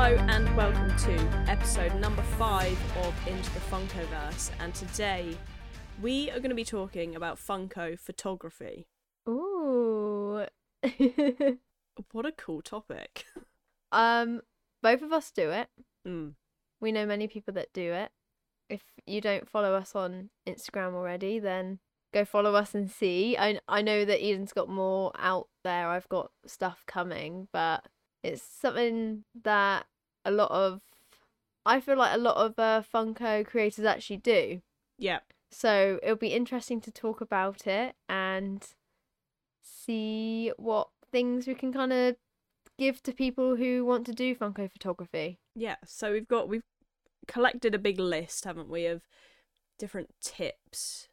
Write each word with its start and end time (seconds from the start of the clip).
Hello 0.00 0.14
and 0.28 0.56
welcome 0.56 0.96
to 0.96 1.12
episode 1.50 1.92
number 1.96 2.22
five 2.22 2.78
of 2.98 3.12
Into 3.26 3.52
the 3.52 3.58
Funkoverse. 3.58 4.52
And 4.60 4.72
today 4.72 5.36
we 6.00 6.30
are 6.30 6.38
going 6.38 6.50
to 6.50 6.54
be 6.54 6.64
talking 6.64 7.16
about 7.16 7.36
Funko 7.36 7.98
photography. 7.98 8.86
Ooh. 9.28 10.46
What 12.12 12.26
a 12.26 12.30
cool 12.30 12.62
topic. 12.62 13.24
um, 13.92 14.42
both 14.84 15.02
of 15.02 15.12
us 15.12 15.32
do 15.32 15.50
it. 15.50 15.66
Mm. 16.06 16.34
We 16.80 16.92
know 16.92 17.04
many 17.04 17.26
people 17.26 17.54
that 17.54 17.72
do 17.74 17.92
it. 17.92 18.12
If 18.70 18.82
you 19.04 19.20
don't 19.20 19.50
follow 19.50 19.74
us 19.74 19.96
on 19.96 20.30
Instagram 20.48 20.94
already, 20.94 21.40
then 21.40 21.80
go 22.14 22.24
follow 22.24 22.54
us 22.54 22.72
and 22.72 22.88
see. 22.88 23.36
I 23.36 23.58
I 23.66 23.82
know 23.82 24.04
that 24.04 24.24
Eden's 24.24 24.52
got 24.52 24.68
more 24.68 25.10
out 25.18 25.48
there. 25.64 25.88
I've 25.88 26.08
got 26.08 26.30
stuff 26.46 26.84
coming, 26.86 27.48
but 27.52 27.84
it's 28.22 28.42
something 28.42 29.24
that 29.42 29.86
a 30.24 30.30
lot 30.30 30.50
of 30.50 30.80
I 31.64 31.80
feel 31.80 31.98
like 31.98 32.14
a 32.14 32.18
lot 32.18 32.36
of 32.36 32.58
uh, 32.58 32.82
Funko 32.82 33.44
creators 33.44 33.84
actually 33.84 34.16
do. 34.18 34.62
Yeah. 34.98 35.18
So 35.50 35.98
it'll 36.02 36.16
be 36.16 36.28
interesting 36.28 36.80
to 36.82 36.90
talk 36.90 37.20
about 37.20 37.66
it 37.66 37.94
and 38.08 38.66
see 39.62 40.52
what 40.56 40.88
things 41.12 41.46
we 41.46 41.54
can 41.54 41.72
kind 41.72 41.92
of 41.92 42.16
give 42.78 43.02
to 43.02 43.12
people 43.12 43.56
who 43.56 43.84
want 43.84 44.06
to 44.06 44.12
do 44.12 44.34
Funko 44.34 44.70
photography. 44.70 45.40
Yeah. 45.54 45.76
So 45.84 46.12
we've 46.12 46.28
got, 46.28 46.48
we've 46.48 46.64
collected 47.26 47.74
a 47.74 47.78
big 47.78 47.98
list, 47.98 48.44
haven't 48.44 48.70
we, 48.70 48.86
of 48.86 49.02
different 49.78 50.10
tips 50.22 51.08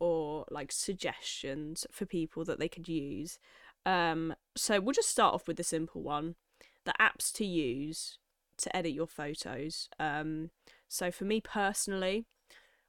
or 0.00 0.44
like 0.50 0.72
suggestions 0.72 1.86
for 1.92 2.04
people 2.04 2.44
that 2.46 2.58
they 2.58 2.68
could 2.68 2.88
use. 2.88 3.38
Um, 3.86 4.34
so 4.56 4.80
we'll 4.80 4.92
just 4.92 5.08
start 5.08 5.34
off 5.34 5.46
with 5.46 5.56
the 5.56 5.64
simple 5.64 6.02
one 6.02 6.34
the 6.90 7.02
apps 7.04 7.32
to 7.34 7.44
use 7.44 8.18
to 8.58 8.76
edit 8.76 8.92
your 8.92 9.06
photos. 9.06 9.88
Um, 9.98 10.50
so 10.88 11.10
for 11.10 11.24
me 11.24 11.40
personally, 11.40 12.26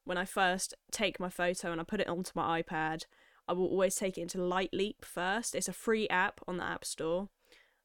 when 0.03 0.17
I 0.17 0.25
first 0.25 0.73
take 0.91 1.19
my 1.19 1.30
photo 1.30 1.71
and 1.71 1.80
I 1.80 1.83
put 1.83 2.02
it 2.02 2.09
onto 2.09 2.31
my 2.35 2.61
iPad, 2.61 3.05
I 3.47 3.53
will 3.53 3.67
always 3.67 3.95
take 3.95 4.17
it 4.17 4.22
into 4.22 4.41
Light 4.41 4.72
Lightleap 4.72 5.05
first. 5.05 5.55
It's 5.55 5.67
a 5.67 5.73
free 5.73 6.07
app 6.09 6.41
on 6.47 6.57
the 6.57 6.63
App 6.63 6.85
Store. 6.85 7.29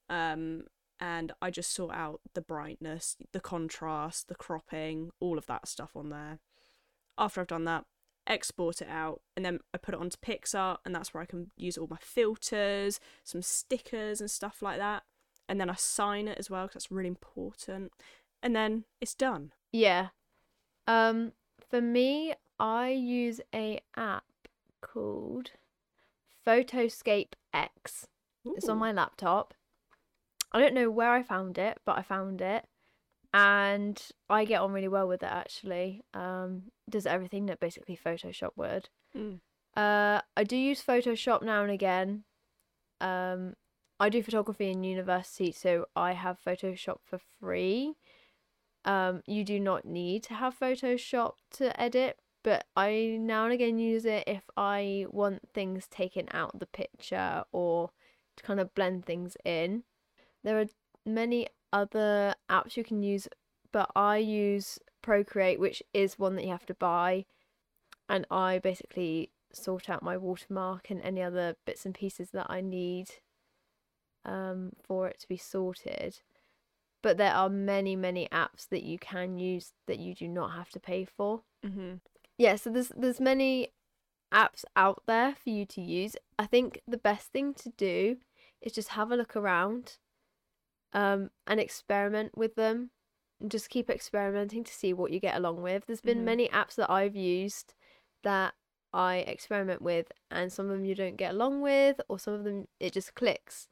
Um, 0.09 0.65
and 0.99 1.33
I 1.43 1.51
just 1.51 1.75
sort 1.75 1.95
out 1.95 2.21
the 2.35 2.41
brightness, 2.41 3.17
the 3.33 3.41
contrast, 3.41 4.29
the 4.29 4.35
cropping, 4.35 5.11
all 5.21 5.37
of 5.37 5.47
that 5.47 5.69
stuff 5.69 5.91
on 5.95 6.09
there. 6.09 6.39
After 7.19 7.41
I've 7.41 7.49
done 7.49 7.65
that, 7.65 7.85
export 8.27 8.81
it 8.81 8.89
out, 8.89 9.21
and 9.37 9.45
then 9.45 9.61
I 9.75 9.79
put 9.79 9.95
it 9.95 10.01
onto 10.01 10.17
PicsArt, 10.19 10.79
and 10.85 10.95
that's 10.95 11.13
where 11.13 11.23
I 11.23 11.27
can 11.27 11.51
use 11.57 11.77
all 11.77 11.89
my 11.89 11.99
filters, 12.01 12.99
some 13.25 13.43
stickers, 13.43 14.21
and 14.21 14.31
stuff 14.31 14.63
like 14.63 14.79
that. 14.79 15.03
And 15.49 15.61
then 15.61 15.71
I 15.71 15.75
sign 15.75 16.29
it 16.29 16.39
as 16.39 16.51
well 16.51 16.65
because 16.65 16.75
that's 16.75 16.91
really 16.91 17.09
important. 17.09 17.93
And 18.43 18.55
then 18.55 18.85
it's 19.01 19.15
done. 19.15 19.53
Yeah. 19.73 20.09
Um 20.87 21.33
for 21.69 21.81
me, 21.81 22.35
I 22.59 22.91
use 22.91 23.41
a 23.55 23.81
app 23.97 24.25
called 24.81 25.51
Photoscape 26.47 27.33
X. 27.53 28.07
It's 28.45 28.69
on 28.69 28.79
my 28.79 28.93
laptop. 28.93 29.55
I 30.53 30.61
don't 30.61 30.75
know 30.75 30.91
where 30.91 31.13
I 31.13 31.23
found 31.23 31.59
it, 31.59 31.79
but 31.85 31.99
I 31.99 32.03
found 32.03 32.41
it. 32.41 32.67
And 33.35 34.01
I 34.31 34.45
get 34.45 34.61
on 34.61 34.73
really 34.73 34.89
well 34.89 35.09
with 35.09 35.23
it 35.23 35.31
actually. 35.31 36.03
Um 36.15 36.71
does 36.89 37.07
everything 37.07 37.47
that 37.47 37.61
basically 37.61 37.97
Photoshop 37.97 38.51
would. 38.57 38.89
Mm. 39.17 39.41
Uh 39.77 40.23
I 40.37 40.45
do 40.45 40.57
use 40.57 40.83
Photoshop 40.83 41.43
now 41.43 41.63
and 41.63 41.71
again. 41.73 42.25
Um 43.01 43.55
I 43.99 44.09
do 44.09 44.23
photography 44.23 44.71
in 44.71 44.85
university, 44.85 45.53
so 45.53 45.87
I 45.97 46.13
have 46.13 46.39
Photoshop 46.45 46.99
for 47.05 47.19
free. 47.41 47.95
Um 48.85 49.23
you 49.27 49.45
do 49.45 49.59
not 49.59 49.85
need 49.85 50.23
to 50.25 50.35
have 50.35 50.59
Photoshop 50.59 51.35
to 51.53 51.81
edit, 51.81 52.19
but 52.45 52.67
I 52.77 53.17
now 53.21 53.45
and 53.45 53.53
again 53.53 53.79
use 53.79 54.05
it 54.05 54.25
if 54.27 54.45
I 54.57 55.07
want 55.11 55.49
things 55.53 55.89
taken 55.89 56.29
out 56.33 56.55
of 56.55 56.61
the 56.61 56.67
picture 56.67 57.45
or 57.53 57.91
to 58.37 58.45
kind 58.45 58.61
of 58.61 58.75
blend 58.75 59.05
things 59.07 59.37
in. 59.45 59.83
There 60.45 60.61
are 60.61 60.67
many 61.05 61.49
other 61.73 62.35
apps 62.51 62.77
you 62.77 62.85
can 62.85 63.03
use, 63.03 63.29
but 63.73 63.91
I 63.97 64.19
use 64.19 64.79
Procreate, 65.03 65.59
which 65.61 65.83
is 65.93 66.19
one 66.19 66.37
that 66.37 66.45
you 66.45 66.51
have 66.51 66.67
to 66.67 66.75
buy, 66.75 67.27
and 68.09 68.27
I 68.31 68.59
basically 68.59 69.31
sort 69.53 69.89
out 69.89 70.03
my 70.03 70.17
watermark 70.17 70.91
and 70.91 71.01
any 71.03 71.23
other 71.23 71.57
bits 71.65 71.87
and 71.87 71.95
pieces 71.95 72.31
that 72.33 72.47
I 72.49 72.61
need 72.61 73.11
um, 74.27 74.73
for 74.83 75.09
it 75.09 75.21
to 75.21 75.29
be 75.29 75.39
sorted. 75.39 76.21
But 77.03 77.17
there 77.19 77.33
are 77.35 77.49
many, 77.49 77.97
many 77.97 78.29
apps 78.33 78.69
that 78.71 78.83
you 78.83 78.99
can 78.99 79.39
use 79.39 79.73
that 79.87 79.99
you 79.99 80.15
do 80.15 80.29
not 80.29 80.53
have 80.53 80.71
to 80.71 80.81
pay 80.81 81.05
for. 81.07 81.43
hmm 81.65 81.95
Yeah, 82.39 82.57
so 82.57 82.71
there's 82.71 82.89
there's 82.97 83.21
many 83.21 83.69
apps 84.33 84.65
out 84.77 85.03
there 85.07 85.35
for 85.37 85.51
you 85.51 85.67
to 85.67 85.81
use. 85.81 86.17
I 86.39 86.47
think 86.47 86.83
the 86.87 86.99
best 86.99 87.33
thing 87.33 87.55
to 87.55 87.71
do 87.71 88.19
is 88.61 88.73
just 88.73 88.91
have 88.91 89.13
a 89.13 89.17
look 89.17 89.37
around 89.37 89.99
um 90.93 91.31
and 91.47 91.61
experiment 91.61 92.37
with 92.37 92.55
them 92.55 92.91
and 93.41 93.51
just 93.51 93.69
keep 93.71 93.91
experimenting 93.91 94.65
to 94.65 94.73
see 94.73 94.93
what 94.93 95.13
you 95.13 95.21
get 95.21 95.37
along 95.37 95.63
with. 95.63 95.87
There's 95.87 96.01
been 96.01 96.21
Mhm. 96.21 96.25
many 96.25 96.49
apps 96.49 96.75
that 96.77 96.91
I've 96.91 97.17
used 97.17 97.75
that 98.23 98.55
I 98.93 99.19
experiment 99.19 99.83
with 99.83 100.11
and 100.31 100.53
some 100.53 100.67
of 100.67 100.73
them 100.73 100.85
you 100.85 100.95
don't 100.95 101.17
get 101.17 101.33
along 101.33 101.61
with 101.63 102.01
or 102.09 102.19
some 102.19 102.35
of 102.35 102.45
them 102.45 102.69
it 102.81 102.93
just 102.95 103.15
clicks. 103.15 103.69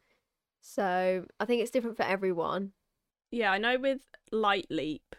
So, 0.66 1.26
I 1.38 1.44
think 1.44 1.60
it's 1.60 1.70
different 1.70 1.98
for 1.98 2.04
everyone. 2.04 2.72
Yeah, 3.30 3.52
I 3.52 3.58
know 3.58 3.78
with 3.78 4.00
Light 4.32 4.66
Leap, 4.70 5.14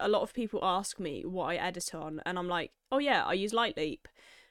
a 0.00 0.08
lot 0.08 0.22
of 0.22 0.34
people 0.34 0.58
ask 0.60 0.98
me 0.98 1.24
what 1.24 1.50
I 1.50 1.54
edit 1.54 1.94
on, 1.94 2.20
and 2.26 2.36
I'm 2.36 2.48
like, 2.48 2.72
oh 2.90 2.98
yeah, 2.98 3.24
I 3.24 3.34
use 3.34 3.52
Light 3.52 3.76
Leap. 3.76 4.08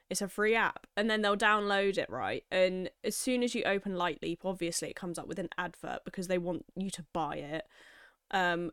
It's 0.08 0.22
a 0.22 0.28
free 0.28 0.54
app. 0.54 0.86
And 0.96 1.10
then 1.10 1.20
they'll 1.20 1.36
download 1.36 1.98
it, 1.98 2.08
right? 2.08 2.44
And 2.50 2.88
as 3.04 3.14
soon 3.14 3.42
as 3.42 3.54
you 3.54 3.62
open 3.64 3.96
Light 3.96 4.22
Leap, 4.22 4.40
obviously 4.42 4.88
it 4.88 4.96
comes 4.96 5.18
up 5.18 5.28
with 5.28 5.38
an 5.38 5.50
advert 5.58 6.00
because 6.06 6.28
they 6.28 6.38
want 6.38 6.64
you 6.74 6.88
to 6.92 7.04
buy 7.12 7.36
it. 7.36 7.66
Um, 8.30 8.70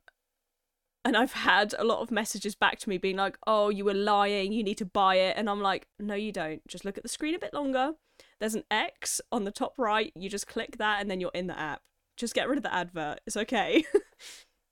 and 1.05 1.16
I've 1.16 1.33
had 1.33 1.73
a 1.77 1.83
lot 1.85 1.99
of 2.01 2.11
messages 2.11 2.55
back 2.55 2.79
to 2.79 2.89
me 2.89 2.97
being 2.97 3.16
like, 3.16 3.38
oh, 3.47 3.69
you 3.69 3.85
were 3.85 3.93
lying, 3.93 4.51
you 4.51 4.63
need 4.63 4.77
to 4.79 4.85
buy 4.85 5.16
it. 5.16 5.38
And 5.38 5.49
I'm 5.49 5.61
like, 5.61 5.88
no, 5.99 6.16
you 6.16 6.31
don't. 6.31 6.67
Just 6.67 6.83
look 6.83 6.97
at 6.97 7.03
the 7.03 7.09
screen 7.09 7.35
a 7.35 7.39
bit 7.39 7.53
longer. 7.53 7.93
There's 8.39 8.55
an 8.55 8.63
X 8.69 9.21
on 9.31 9.43
the 9.45 9.51
top 9.51 9.75
right. 9.77 10.11
You 10.16 10.29
just 10.29 10.47
click 10.47 10.77
that, 10.77 10.99
and 10.99 11.09
then 11.09 11.21
you're 11.21 11.31
in 11.33 11.47
the 11.47 11.57
app. 11.57 11.81
Just 12.17 12.33
get 12.33 12.49
rid 12.49 12.57
of 12.57 12.63
the 12.63 12.73
advert. 12.73 13.21
It's 13.25 13.38
okay. 13.38 13.85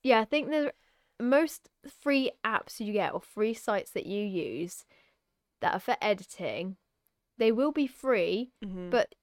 Yeah, 0.02 0.20
I 0.20 0.26
think 0.26 0.50
the 0.50 0.74
most 1.18 1.70
free 1.88 2.30
apps 2.44 2.78
you 2.78 2.92
get 2.92 3.14
or 3.14 3.22
free 3.22 3.54
sites 3.54 3.90
that 3.92 4.04
you 4.04 4.22
use 4.22 4.84
that 5.62 5.72
are 5.72 5.80
for 5.80 5.96
editing, 6.02 6.76
they 7.38 7.50
will 7.50 7.72
be 7.72 7.86
free, 7.86 8.52
Mhm. 8.62 8.90
but 8.90 9.14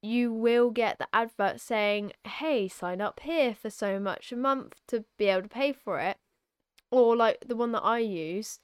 you 0.00 0.32
will 0.32 0.70
get 0.70 0.98
the 0.98 1.08
advert 1.12 1.60
saying, 1.60 2.14
"Hey, 2.26 2.68
sign 2.68 3.02
up 3.02 3.20
here 3.20 3.54
for 3.54 3.68
so 3.68 4.00
much 4.00 4.32
a 4.32 4.36
month 4.36 4.80
to 4.88 5.04
be 5.18 5.26
able 5.26 5.42
to 5.42 5.48
pay 5.48 5.74
for 5.74 6.00
it." 6.00 6.16
Or 6.90 7.16
like 7.16 7.44
the 7.46 7.56
one 7.56 7.72
that 7.72 7.82
I 7.84 7.98
use, 7.98 8.58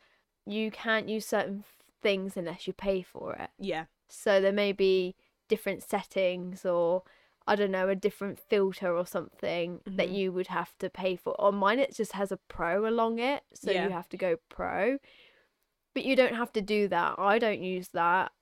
you 0.47 0.71
can't 0.71 1.09
use 1.09 1.27
certain 1.27 1.65
things 2.03 2.37
unless 2.37 2.67
you 2.67 2.73
pay 2.73 3.03
for 3.03 3.35
it. 3.35 3.51
yeah. 3.59 3.87
So 4.09 4.41
there 4.41 4.53
may 4.53 4.73
be 4.73 5.17
different 5.49 5.83
settings 5.83 6.65
or 6.65 7.03
I 7.49 7.55
don't 7.55 7.71
know, 7.71 7.89
a 7.89 7.95
different 7.95 8.41
filter 8.41 8.97
or 8.97 9.07
something 9.07 9.81
that 9.87 10.09
Mhm. 10.09 10.15
you 10.15 10.33
would 10.33 10.49
have 10.49 10.77
to 10.79 10.91
pay 10.91 11.15
for. 11.15 11.41
On 11.41 11.55
mine 11.55 11.79
it 11.79 11.95
just 11.95 12.13
has 12.13 12.33
a 12.33 12.37
pro 12.37 12.89
along 12.89 13.21
it, 13.21 13.45
so 13.55 13.71
Yeah. 13.71 13.85
you 13.87 13.93
have 13.93 14.09
to 14.09 14.17
go 14.17 14.37
pro. 14.49 14.99
But 15.95 16.05
you 16.05 16.17
don't 16.17 16.35
have 16.35 16.53
to 16.55 16.61
do 16.61 16.89
that. 16.89 17.19
I 17.19 17.39
don't 17.39 17.63
use 17.63 17.89
that. 17.91 18.33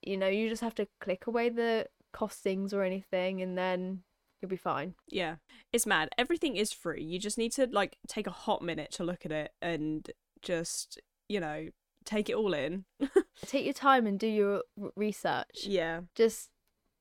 You 0.00 0.16
know, 0.16 0.28
you 0.28 0.48
just 0.48 0.62
have 0.62 0.74
to 0.76 0.86
click 1.00 1.26
away 1.26 1.48
the 1.48 1.88
costings 2.14 2.72
or 2.72 2.82
anything 2.82 3.42
and 3.42 3.56
then 3.58 4.04
you'll 4.42 4.48
be 4.50 4.56
fine. 4.56 4.94
Yeah, 5.08 5.36
it's 5.72 5.86
mad. 5.86 6.08
Everything 6.18 6.56
is 6.56 6.72
free. 6.72 7.02
You 7.02 7.18
just 7.18 7.38
need 7.38 7.52
to 7.52 7.66
like 7.70 7.96
take 8.08 8.26
a 8.26 8.30
hot 8.30 8.60
minute 8.62 8.90
to 8.92 9.04
look 9.04 9.24
at 9.24 9.32
it 9.32 9.52
and 9.62 10.10
just, 10.42 11.00
you 11.28 11.40
know, 11.40 11.68
take 12.04 12.28
it 12.28 12.34
all 12.34 12.52
in. 12.52 12.84
Take 13.46 13.64
your 13.64 13.74
time 13.74 14.06
and 14.06 14.18
do 14.18 14.26
your 14.26 14.62
research. 14.96 15.64
yeah. 15.64 16.00
Just 16.16 16.48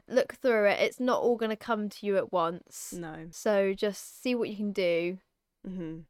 look 0.07 0.33
through 0.35 0.67
it. 0.67 0.79
It's 0.79 0.99
not 0.99 1.21
all 1.21 1.38
going 1.38 1.49
to 1.49 1.55
come 1.55 1.89
to 1.89 2.05
you 2.05 2.17
at 2.17 2.31
once. 2.31 2.93
No. 2.95 3.27
So 3.31 3.73
just 3.73 4.21
see 4.21 4.35
what 4.35 4.49
you 4.49 4.55
can 4.55 4.71
do. 4.71 5.17
Mhm. 5.67 6.03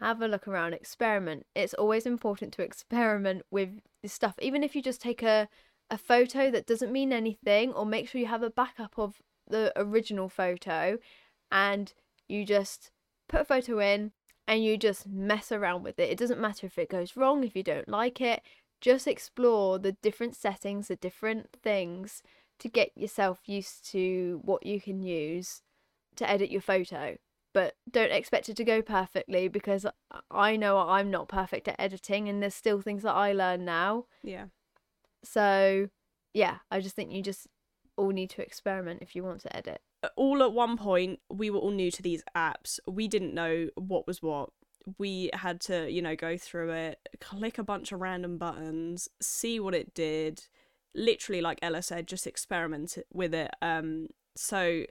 Have 0.00 0.22
a 0.22 0.28
look 0.28 0.46
around, 0.48 0.74
experiment. 0.74 1.44
It's 1.54 1.74
always 1.74 2.06
important 2.06 2.52
to 2.54 2.62
experiment 2.62 3.42
with 3.50 3.80
this 4.02 4.12
stuff. 4.12 4.36
Even 4.40 4.62
if 4.62 4.74
you 4.76 4.82
just 4.82 5.00
take 5.00 5.22
a, 5.22 5.48
a 5.90 5.98
photo 5.98 6.50
that 6.50 6.66
doesn't 6.66 6.92
mean 6.92 7.12
anything, 7.12 7.72
or 7.72 7.84
make 7.84 8.08
sure 8.08 8.20
you 8.20 8.28
have 8.28 8.42
a 8.44 8.50
backup 8.50 8.98
of 8.98 9.20
the 9.48 9.72
original 9.76 10.28
photo 10.28 10.98
and 11.50 11.92
you 12.28 12.44
just 12.44 12.90
put 13.28 13.40
a 13.40 13.44
photo 13.44 13.78
in 13.80 14.12
and 14.46 14.64
you 14.64 14.76
just 14.76 15.06
mess 15.06 15.52
around 15.52 15.82
with 15.82 15.98
it. 15.98 16.10
It 16.10 16.18
doesn't 16.18 16.40
matter 16.40 16.66
if 16.66 16.78
it 16.78 16.88
goes 16.90 17.16
wrong, 17.16 17.44
if 17.44 17.54
you 17.54 17.62
don't 17.62 17.88
like 17.88 18.20
it. 18.20 18.42
Just 18.80 19.06
explore 19.06 19.78
the 19.78 19.92
different 19.92 20.36
settings, 20.36 20.88
the 20.88 20.96
different 20.96 21.50
things 21.62 22.22
to 22.60 22.68
get 22.68 22.90
yourself 22.96 23.40
used 23.46 23.88
to 23.90 24.40
what 24.42 24.64
you 24.64 24.80
can 24.80 25.02
use 25.02 25.62
to 26.16 26.28
edit 26.28 26.50
your 26.50 26.60
photo. 26.60 27.16
but 27.58 27.74
don't 27.90 28.12
expect 28.12 28.48
it 28.48 28.56
to 28.56 28.64
go 28.64 28.82
perfectly 28.82 29.48
because 29.48 29.84
I 30.30 30.56
know 30.56 30.78
I'm 30.78 31.10
not 31.10 31.28
perfect 31.28 31.66
at 31.66 31.74
editing 31.78 32.28
and 32.28 32.42
there's 32.42 32.54
still 32.54 32.80
things 32.80 33.02
that 33.02 33.14
I 33.14 33.32
learn 33.32 33.64
now. 33.64 34.04
Yeah. 34.22 34.44
So, 35.24 35.88
yeah, 36.34 36.58
I 36.70 36.80
just 36.80 36.94
think 36.94 37.10
you 37.10 37.22
just 37.22 37.48
all 37.98 38.10
need 38.10 38.30
to 38.30 38.42
experiment 38.42 39.02
if 39.02 39.14
you 39.14 39.22
want 39.22 39.40
to 39.42 39.56
edit. 39.56 39.80
All 40.16 40.42
at 40.42 40.52
one 40.52 40.76
point, 40.76 41.20
we 41.28 41.50
were 41.50 41.58
all 41.58 41.70
new 41.70 41.90
to 41.90 42.02
these 42.02 42.22
apps. 42.36 42.78
We 42.86 43.08
didn't 43.08 43.34
know 43.34 43.68
what 43.74 44.06
was 44.06 44.22
what. 44.22 44.50
We 44.96 45.30
had 45.34 45.60
to, 45.62 45.90
you 45.90 46.00
know, 46.00 46.16
go 46.16 46.38
through 46.38 46.70
it, 46.70 46.98
click 47.20 47.58
a 47.58 47.64
bunch 47.64 47.92
of 47.92 48.00
random 48.00 48.38
buttons, 48.38 49.08
see 49.20 49.60
what 49.60 49.74
it 49.74 49.92
did. 49.92 50.44
Literally, 50.94 51.42
like 51.42 51.58
Ella 51.60 51.82
said, 51.82 52.06
just 52.06 52.26
experiment 52.26 52.96
with 53.12 53.34
it. 53.34 53.50
Um, 53.60 54.08
so 54.34 54.84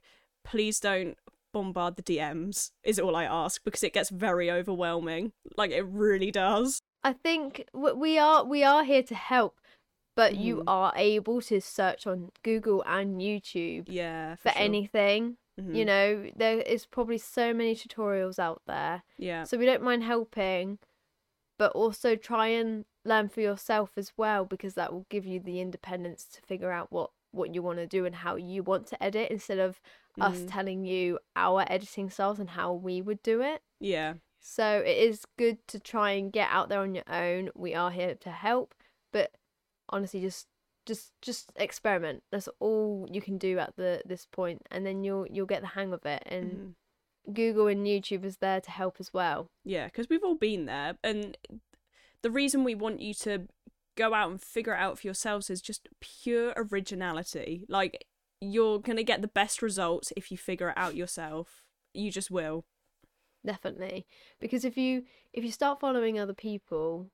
please 0.43 0.79
don't 0.79 1.17
bombard 1.53 1.95
the 1.95 2.03
DMs, 2.03 2.71
is 2.83 2.99
all 2.99 3.15
I 3.15 3.23
ask, 3.23 3.63
because 3.63 3.83
it 3.83 3.93
gets 3.93 4.09
very 4.09 4.51
overwhelming. 4.51 5.31
Like 5.55 5.71
it 5.71 5.85
really 5.87 6.29
does. 6.31 6.81
I 7.03 7.13
think 7.13 7.65
we 7.73 8.17
are 8.17 8.43
we 8.43 8.63
are 8.63 8.83
here 8.83 9.03
to 9.03 9.15
help, 9.15 9.59
but 10.17 10.35
you 10.35 10.57
Mhm. 10.57 10.63
are 10.67 10.93
able 10.95 11.39
to 11.43 11.61
search 11.61 12.07
on 12.07 12.31
Google 12.41 12.81
and 12.87 13.21
YouTube 13.21 13.85
Yeah. 13.87 14.35
for 14.35 14.49
sure. 14.49 14.61
anything. 14.61 15.37
Mhm. 15.59 15.75
You 15.75 15.85
know, 15.85 16.31
there 16.35 16.59
is 16.61 16.85
probably 16.87 17.19
so 17.19 17.53
many 17.53 17.75
tutorials 17.75 18.39
out 18.39 18.63
there. 18.65 19.03
Yeah. 19.17 19.43
So 19.43 19.57
we 19.57 19.65
don't 19.65 19.83
mind 19.83 20.03
helping, 20.03 20.79
but 21.59 21.71
also 21.73 22.15
try 22.15 22.47
and 22.47 22.85
learn 23.05 23.29
for 23.29 23.41
yourself 23.41 23.91
as 23.95 24.11
well 24.17 24.43
because 24.43 24.73
that 24.73 24.91
will 24.91 25.05
give 25.09 25.25
you 25.25 25.39
the 25.39 25.59
independence 25.61 26.25
to 26.29 26.41
figure 26.41 26.71
out 26.71 26.91
what 26.91 27.11
what 27.31 27.53
you 27.53 27.61
want 27.61 27.77
to 27.77 27.85
do 27.85 28.05
and 28.05 28.15
how 28.15 28.35
you 28.37 28.63
want 28.63 28.87
to 28.87 29.03
edit 29.03 29.29
instead 29.29 29.59
of 29.59 29.79
us 30.19 30.39
Mhm. 30.39 30.49
telling 30.49 30.85
you 30.85 31.19
our 31.35 31.63
editing 31.69 32.09
styles 32.09 32.39
and 32.39 32.51
how 32.51 32.73
we 32.73 33.01
would 33.01 33.21
do 33.21 33.41
it. 33.41 33.61
Yeah. 33.79 34.15
So 34.39 34.79
it 34.79 34.97
is 34.97 35.25
good 35.37 35.57
to 35.67 35.79
try 35.79 36.11
and 36.11 36.31
get 36.33 36.49
out 36.49 36.69
there 36.69 36.79
on 36.79 36.95
your 36.95 37.03
own. 37.07 37.51
We 37.53 37.75
are 37.75 37.91
here 37.91 38.15
to 38.15 38.31
help, 38.31 38.73
but 39.11 39.35
honestly 39.89 40.21
just 40.21 40.47
just 40.85 41.11
just 41.21 41.51
experiment. 41.57 42.23
That's 42.31 42.47
all 42.59 43.07
you 43.11 43.21
can 43.21 43.37
do 43.37 43.59
at 43.59 43.75
the 43.75 44.01
this 44.05 44.25
point 44.25 44.61
and 44.71 44.85
then 44.85 45.03
you'll 45.03 45.27
you'll 45.29 45.45
get 45.45 45.61
the 45.61 45.67
hang 45.67 45.91
of 45.93 46.05
it 46.05 46.23
and 46.25 46.51
Mhm. 47.27 47.33
Google 47.33 47.67
and 47.67 47.85
YouTube 47.85 48.23
is 48.23 48.37
there 48.37 48.61
to 48.61 48.71
help 48.71 48.97
as 49.01 49.13
well. 49.13 49.49
Yeah, 49.65 49.87
because 49.87 50.07
we've 50.09 50.23
all 50.23 50.35
been 50.35 50.65
there, 50.65 50.97
and 51.03 51.37
the 52.21 52.31
reason 52.31 52.63
we 52.63 52.73
want 52.73 53.01
you 53.01 53.13
to 53.15 53.47
go 53.97 54.13
out 54.13 54.29
and 54.31 54.41
figure 54.41 54.73
it 54.73 54.79
out 54.79 54.97
for 54.99 55.07
yourselves 55.07 55.49
is 55.49 55.61
just 55.61 55.89
pure 55.99 56.53
originality. 56.55 57.65
Like 57.67 58.05
you're 58.39 58.79
gonna 58.79 59.03
get 59.03 59.21
the 59.21 59.27
best 59.27 59.61
results 59.61 60.13
if 60.15 60.31
you 60.31 60.37
figure 60.37 60.69
it 60.69 60.77
out 60.77 60.95
yourself. 60.95 61.65
You 61.93 62.11
just 62.11 62.31
will. 62.31 62.65
Definitely. 63.45 64.05
Because 64.39 64.63
if 64.63 64.77
you 64.77 65.03
if 65.33 65.43
you 65.43 65.51
start 65.51 65.79
following 65.81 66.17
other 66.19 66.33
people, 66.33 67.11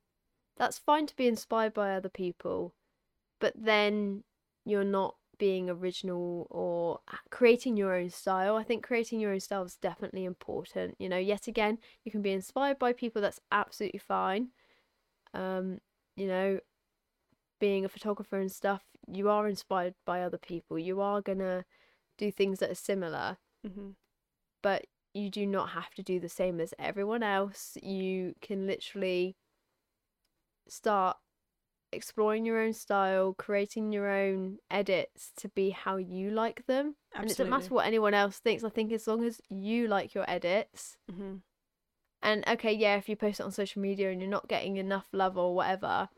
that's 0.57 0.77
fine 0.79 1.07
to 1.07 1.15
be 1.15 1.27
inspired 1.27 1.73
by 1.73 1.94
other 1.95 2.09
people, 2.09 2.73
but 3.39 3.53
then 3.55 4.23
you're 4.65 4.83
not 4.83 5.15
being 5.39 5.69
original 5.69 6.47
or 6.50 7.00
creating 7.29 7.75
your 7.75 7.94
own 7.95 8.09
style. 8.09 8.55
I 8.55 8.63
think 8.63 8.83
creating 8.83 9.19
your 9.19 9.31
own 9.33 9.39
style 9.39 9.63
is 9.63 9.75
definitely 9.75 10.25
important. 10.25 10.95
You 11.00 11.09
know, 11.09 11.17
yet 11.17 11.47
again, 11.47 11.79
you 12.03 12.11
can 12.11 12.21
be 12.21 12.31
inspired 12.31 12.79
by 12.79 12.94
people, 12.94 13.21
that's 13.21 13.41
absolutely 13.51 14.00
fine. 14.00 14.50
Um, 15.33 15.79
you 16.15 16.27
know, 16.27 16.59
being 17.59 17.85
a 17.85 17.89
photographer 17.89 18.39
and 18.39 18.51
stuff, 18.51 18.83
you 19.07 19.29
are 19.29 19.47
inspired 19.47 19.95
by 20.05 20.21
other 20.21 20.38
people. 20.38 20.77
You 20.77 21.01
are 21.01 21.21
gonna 21.21 21.65
do 22.17 22.31
things 22.31 22.59
that 22.59 22.71
are 22.71 22.75
similar 22.75 23.38
Mm-hmm. 23.65 23.91
but 24.61 24.85
you 25.13 25.29
do 25.29 25.45
not 25.45 25.69
have 25.69 25.94
to 25.95 26.03
do 26.03 26.19
the 26.19 26.29
same 26.29 26.59
as 26.59 26.73
everyone 26.79 27.23
else. 27.23 27.77
You 27.81 28.35
can 28.41 28.65
literally 28.67 29.35
start 30.68 31.18
exploring 31.92 32.45
your 32.45 32.60
own 32.60 32.74
style, 32.74 33.33
creating 33.38 33.92
your 33.92 34.10
own 34.10 34.57
edits 34.71 35.31
to 35.38 35.50
be 35.50 35.69
how 35.69 35.98
you 35.98 36.31
like 36.31 36.65
them. 36.65 36.95
And 37.15 37.25
it 37.25 37.38
doesn't 37.38 37.50
matter 37.50 37.74
what 37.74 37.86
anyone 37.86 38.13
else 38.15 38.39
thinks. 38.39 38.63
I 38.63 38.69
think 38.69 38.92
as 38.92 39.07
long 39.07 39.24
as 39.24 39.39
you 39.50 39.88
like 39.88 40.13
your 40.15 40.30
edits, 40.30 40.98
Mm-hmm. 41.12 41.36
and 42.24 42.44
okay, 42.48 42.74
yeah, 42.74 42.95
if 42.95 43.07
you 43.07 43.15
post 43.15 43.39
it 43.39 43.44
on 43.44 43.51
social 43.51 43.81
media 43.81 44.10
and 44.12 44.19
you're 44.21 44.30
not 44.30 44.48
getting 44.48 44.77
enough 44.77 45.07
love 45.13 45.38
or 45.38 45.54
whatever, 45.54 46.10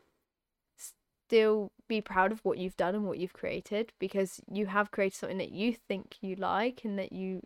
still 1.28 1.72
be 1.88 2.00
proud 2.00 2.32
of 2.32 2.40
what 2.44 2.58
you've 2.58 2.76
done 2.76 2.94
and 2.94 3.04
what 3.04 3.18
you've 3.18 3.32
created 3.32 3.92
because 3.98 4.40
you 4.50 4.66
have 4.66 4.90
created 4.90 5.16
something 5.16 5.38
that 5.38 5.50
you 5.50 5.74
think 5.74 6.16
you 6.20 6.36
like 6.36 6.84
and 6.84 6.98
that 6.98 7.12
you 7.12 7.42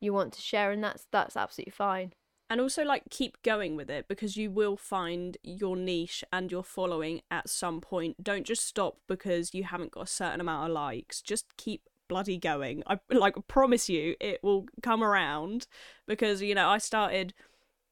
you 0.00 0.12
want 0.12 0.32
to 0.32 0.40
share 0.40 0.70
and 0.70 0.82
that's 0.82 1.06
that's 1.10 1.36
absolutely 1.36 1.72
fine. 1.72 2.12
And 2.50 2.60
also, 2.60 2.82
like, 2.82 3.10
keep 3.10 3.42
going 3.42 3.76
with 3.76 3.90
it 3.90 4.08
because 4.08 4.36
you 4.36 4.50
will 4.50 4.76
find 4.76 5.36
your 5.42 5.76
niche 5.76 6.24
and 6.32 6.50
your 6.50 6.62
following 6.62 7.20
at 7.30 7.50
some 7.50 7.80
point. 7.80 8.24
Don't 8.24 8.46
just 8.46 8.66
stop 8.66 8.96
because 9.06 9.52
you 9.52 9.64
haven't 9.64 9.92
got 9.92 10.04
a 10.04 10.06
certain 10.06 10.40
amount 10.40 10.70
of 10.70 10.74
likes. 10.74 11.20
Just 11.20 11.56
keep 11.58 11.82
bloody 12.08 12.38
going. 12.38 12.82
I 12.86 12.98
like 13.10 13.34
promise 13.46 13.88
you, 13.88 14.16
it 14.18 14.42
will 14.42 14.66
come 14.82 15.04
around 15.04 15.66
because 16.06 16.42
you 16.42 16.54
know 16.54 16.68
I 16.68 16.78
started. 16.78 17.34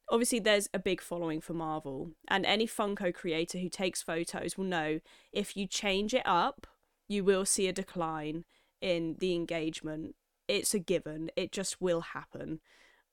Obviously, 0.08 0.38
there's 0.38 0.69
a 0.73 0.79
big 0.79 1.00
following 1.00 1.41
for 1.41 1.53
Marvel, 1.53 2.12
and 2.29 2.47
any 2.47 2.67
Funko 2.67 3.12
creator 3.12 3.58
who 3.58 3.69
takes 3.69 4.03
photos 4.03 4.56
will 4.56 4.64
know 4.64 5.00
if 5.32 5.56
you 5.56 5.67
change 5.67 6.14
it 6.14 6.23
up, 6.25 6.67
you 7.08 7.25
will 7.25 7.44
see 7.44 7.69
a 7.69 7.73
decline 7.73 8.44
in 8.81 9.17
the 9.19 9.35
engagement. 9.35 10.14
It's 10.49 10.75
a 10.75 10.79
given. 10.79 11.31
It 11.37 11.50
just 11.50 11.81
will 11.81 12.00
happen. 12.00 12.61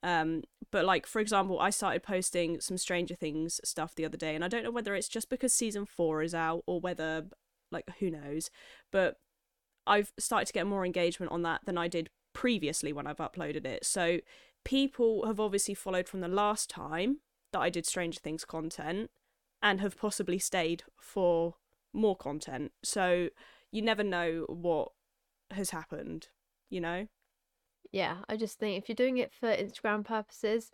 Um, 0.04 0.44
but 0.72 0.86
like 0.86 1.08
for 1.08 1.20
example, 1.20 1.60
I 1.60 1.70
started 1.70 2.04
posting 2.04 2.60
some 2.60 2.78
Stranger 2.78 3.16
Things 3.16 3.60
stuff 3.64 3.96
the 3.96 4.06
other 4.06 4.18
day, 4.18 4.36
and 4.36 4.44
I 4.44 4.48
don't 4.48 4.64
know 4.64 4.72
whether 4.72 4.96
it's 4.96 5.08
just 5.08 5.30
because 5.30 5.54
season 5.54 5.86
four 5.86 6.22
is 6.22 6.36
out 6.36 6.64
or 6.68 6.80
whether 6.80 7.26
like 7.72 7.90
who 8.00 8.12
knows, 8.12 8.52
but 8.92 9.18
I've 9.88 10.14
started 10.18 10.48
to 10.48 10.54
get 10.54 10.68
more 10.68 10.86
engagement 10.86 11.32
on 11.32 11.42
that 11.44 11.62
than 11.66 11.78
I 11.78 11.88
did 11.88 12.10
previously 12.34 12.94
when 12.94 13.08
I've 13.08 13.18
uploaded 13.18 13.66
it. 13.66 13.86
So 13.86 14.20
people 14.64 15.26
have 15.26 15.40
obviously 15.40 15.74
followed 15.74 16.08
from 16.08 16.22
the 16.22 16.28
last 16.28 16.70
time 16.70 17.20
that 17.52 17.60
I 17.60 17.70
did 17.70 17.86
Stranger 17.86 18.20
Things 18.20 18.46
content 18.46 19.10
and 19.62 19.82
have 19.82 19.98
possibly 19.98 20.40
stayed 20.40 20.84
for 21.00 21.56
more 21.94 22.16
content. 22.16 22.72
So 22.84 23.30
you 23.72 23.82
never 23.82 24.04
know 24.04 24.46
what 24.50 24.90
has 25.52 25.70
happened, 25.70 26.30
you 26.70 26.82
know? 26.82 27.08
Yeah, 27.94 28.18
I 28.28 28.36
just 28.38 28.58
think 28.58 28.78
if 28.82 28.90
you're 28.90 28.96
doing 28.96 29.18
it 29.20 29.32
for 29.32 29.48
Instagram 29.56 30.04
purposes, 30.04 30.72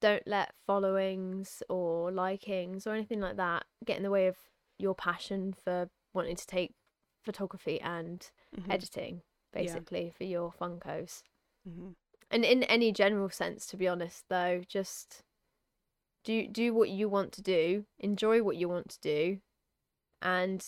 don't 0.00 0.26
let 0.26 0.54
followings 0.66 1.62
or 1.70 2.12
likings 2.12 2.86
or 2.86 2.92
anything 2.92 3.20
like 3.20 3.36
that 3.36 3.64
get 3.84 3.96
in 3.96 4.02
the 4.02 4.10
way 4.10 4.26
of 4.26 4.36
your 4.78 4.94
passion 4.94 5.54
for 5.54 5.88
wanting 6.12 6.36
to 6.36 6.46
take 6.46 6.74
photography 7.24 7.80
and 7.80 8.30
Mhm. 8.56 8.70
editing, 8.70 9.16
Yeah. 9.16 9.22
basically, 9.54 10.10
for 10.10 10.24
your 10.24 10.52
Funkos. 10.52 11.22
Mhm. 11.66 11.96
And 12.30 12.44
in 12.44 12.62
any 12.64 12.92
general 12.92 13.30
sense, 13.30 13.66
to 13.66 13.78
be 13.78 13.88
honest, 13.88 14.28
though, 14.28 14.60
just 14.68 15.22
do 16.24 16.46
do 16.46 16.74
what 16.74 16.90
you 16.90 17.08
want 17.08 17.32
to 17.32 17.42
do, 17.42 17.86
enjoy 17.98 18.42
what 18.42 18.56
you 18.56 18.68
want 18.68 18.90
to 18.90 19.00
do, 19.00 19.40
and 20.22 20.66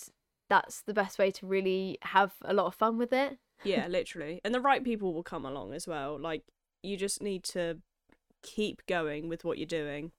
that's 0.48 0.82
the 0.82 0.94
best 0.94 1.18
way 1.18 1.30
to 1.32 1.46
really 1.46 1.98
have 2.02 2.36
a 2.42 2.54
lot 2.54 2.66
of 2.66 2.74
fun 2.74 2.98
with 2.98 3.12
it. 3.12 3.38
Yeah, 3.64 3.86
literally. 3.88 4.40
And 4.44 4.54
the 4.54 4.60
right 4.60 4.82
people 4.82 5.12
will 5.12 5.22
come 5.22 5.44
along 5.44 5.72
as 5.72 5.86
well. 5.86 6.18
Like 6.18 6.42
you 6.82 6.96
just 6.96 7.22
need 7.22 7.42
to 7.44 7.78
keep 8.42 8.84
going 8.86 9.28
with 9.28 9.44
what 9.44 9.58
you're 9.58 9.66
doing. 9.66 10.12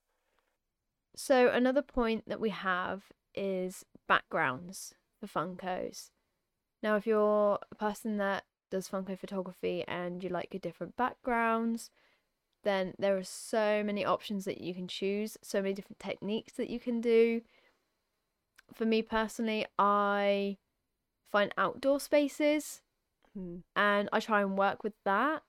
So 1.16 1.50
another 1.50 1.82
point 1.82 2.26
that 2.28 2.40
we 2.40 2.50
have 2.50 3.06
is 3.34 3.86
backgrounds 4.08 4.94
for 5.20 5.28
Funkos. 5.28 6.12
Now, 6.84 6.96
if 6.96 7.08
you're 7.08 7.58
a 7.72 7.76
person 7.76 8.18
that 8.18 8.44
does 8.70 8.88
Funko 8.88 9.18
photography 9.18 9.84
and 9.88 10.24
you 10.24 10.30
like 10.30 10.54
your 10.54 10.60
different 10.60 10.96
backgrounds, 10.96 11.90
then 12.64 12.94
there 13.00 13.18
are 13.18 13.24
so 13.24 13.82
many 13.84 14.06
options 14.06 14.46
that 14.46 14.62
you 14.62 14.74
can 14.74 14.88
choose, 14.88 15.38
so 15.42 15.62
many 15.62 15.74
different 15.74 16.00
techniques 16.00 16.54
that 16.54 16.70
you 16.70 16.80
can 16.80 17.02
do. 17.02 17.42
For 18.74 18.86
me 18.86 19.02
personally, 19.02 19.66
I 19.80 20.58
find 21.32 21.54
outdoor 21.58 22.00
spaces 22.00 22.82
Mm. 23.38 23.62
and 23.76 24.10
I 24.12 24.20
try 24.20 24.42
and 24.42 24.58
work 24.58 24.84
with 24.84 24.94
that. 25.06 25.44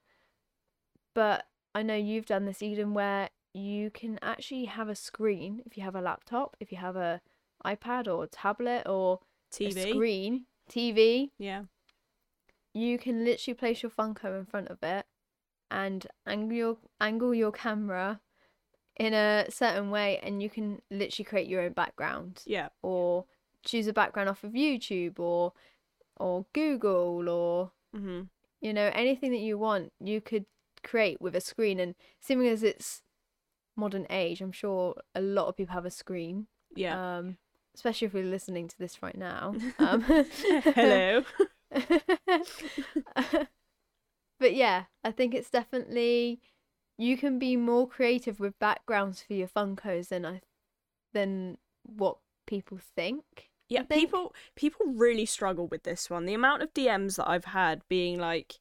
But 1.14 1.46
I 1.74 1.82
know 1.82 1.94
you've 1.96 2.26
done 2.26 2.44
this, 2.44 2.62
Eden, 2.62 2.94
where 2.94 3.30
you 3.54 3.90
can 3.90 4.18
actually 4.22 4.66
have 4.66 4.88
a 4.88 4.94
screen 4.94 5.62
if 5.66 5.76
you 5.76 5.82
have 5.82 5.96
a 5.96 6.00
laptop, 6.00 6.56
if 6.60 6.70
you 6.70 6.78
have 6.78 6.96
a 6.96 7.20
iPad 7.64 8.06
or 8.12 8.26
tablet 8.26 8.86
or 8.86 9.20
a 9.50 9.54
TV. 9.54 9.90
screen, 9.92 10.44
TV, 10.70 11.30
Yeah. 11.38 11.64
you 12.74 12.98
can 12.98 13.24
literally 13.24 13.54
place 13.54 13.82
your 13.82 13.90
Funko 13.90 14.38
in 14.38 14.44
front 14.44 14.68
of 14.68 14.82
it 14.82 15.06
and 15.70 16.06
angle 16.26 16.56
your 16.56 16.76
angle 17.00 17.34
your 17.34 17.52
camera 17.52 18.20
in 18.96 19.14
a 19.14 19.46
certain 19.50 19.90
way 19.90 20.18
and 20.22 20.42
you 20.42 20.50
can 20.50 20.80
literally 20.90 21.24
create 21.24 21.48
your 21.48 21.62
own 21.62 21.72
background 21.72 22.42
Yeah. 22.46 22.68
or 22.82 23.24
choose 23.64 23.86
a 23.86 23.92
background 23.92 24.28
off 24.28 24.44
of 24.44 24.52
YouTube 24.52 25.18
or 25.18 25.52
or 26.16 26.46
Google 26.52 27.28
or 27.28 27.72
hmm 27.94 28.22
you 28.60 28.72
know 28.72 28.90
anything 28.94 29.30
that 29.30 29.38
you 29.38 29.56
want 29.56 29.92
you 30.00 30.20
could 30.20 30.44
create 30.82 31.20
with 31.20 31.36
a 31.36 31.40
screen. 31.40 31.80
And 31.80 31.94
seeming 32.20 32.48
as 32.48 32.62
it's 32.62 33.02
modern 33.76 34.06
age, 34.10 34.40
I'm 34.40 34.52
sure 34.52 34.94
a 35.14 35.20
lot 35.20 35.48
of 35.48 35.56
people 35.56 35.74
have 35.74 35.86
a 35.86 35.90
screen. 35.90 36.46
Yeah. 36.74 37.18
Um, 37.18 37.36
especially 37.74 38.06
if 38.06 38.14
we're 38.14 38.24
listening 38.24 38.68
to 38.68 38.78
this 38.78 39.02
right 39.02 39.16
now. 39.16 39.54
Um, 39.78 40.02
Hello. 40.74 41.22
but 44.40 44.54
yeah, 44.54 44.84
I 45.04 45.10
think 45.12 45.34
it's 45.34 45.50
definitely 45.50 46.40
you 46.96 47.16
can 47.16 47.38
be 47.38 47.56
more 47.56 47.86
creative 47.86 48.40
with 48.40 48.58
backgrounds 48.58 49.22
for 49.22 49.34
your 49.34 49.48
Funkos 49.48 50.08
than 50.08 50.26
I 50.26 50.40
than 51.12 51.58
what 51.84 52.18
people 52.46 52.78
think. 52.96 53.50
Yeah, 53.68 53.82
think- 53.82 54.00
people 54.02 54.34
people 54.56 54.86
really 54.86 55.26
struggle 55.26 55.66
with 55.68 55.82
this 55.84 56.08
one. 56.10 56.24
The 56.26 56.34
amount 56.34 56.62
of 56.62 56.72
DMs 56.74 57.16
that 57.16 57.28
I've 57.28 57.46
had 57.46 57.86
being 57.88 58.18
like, 58.18 58.58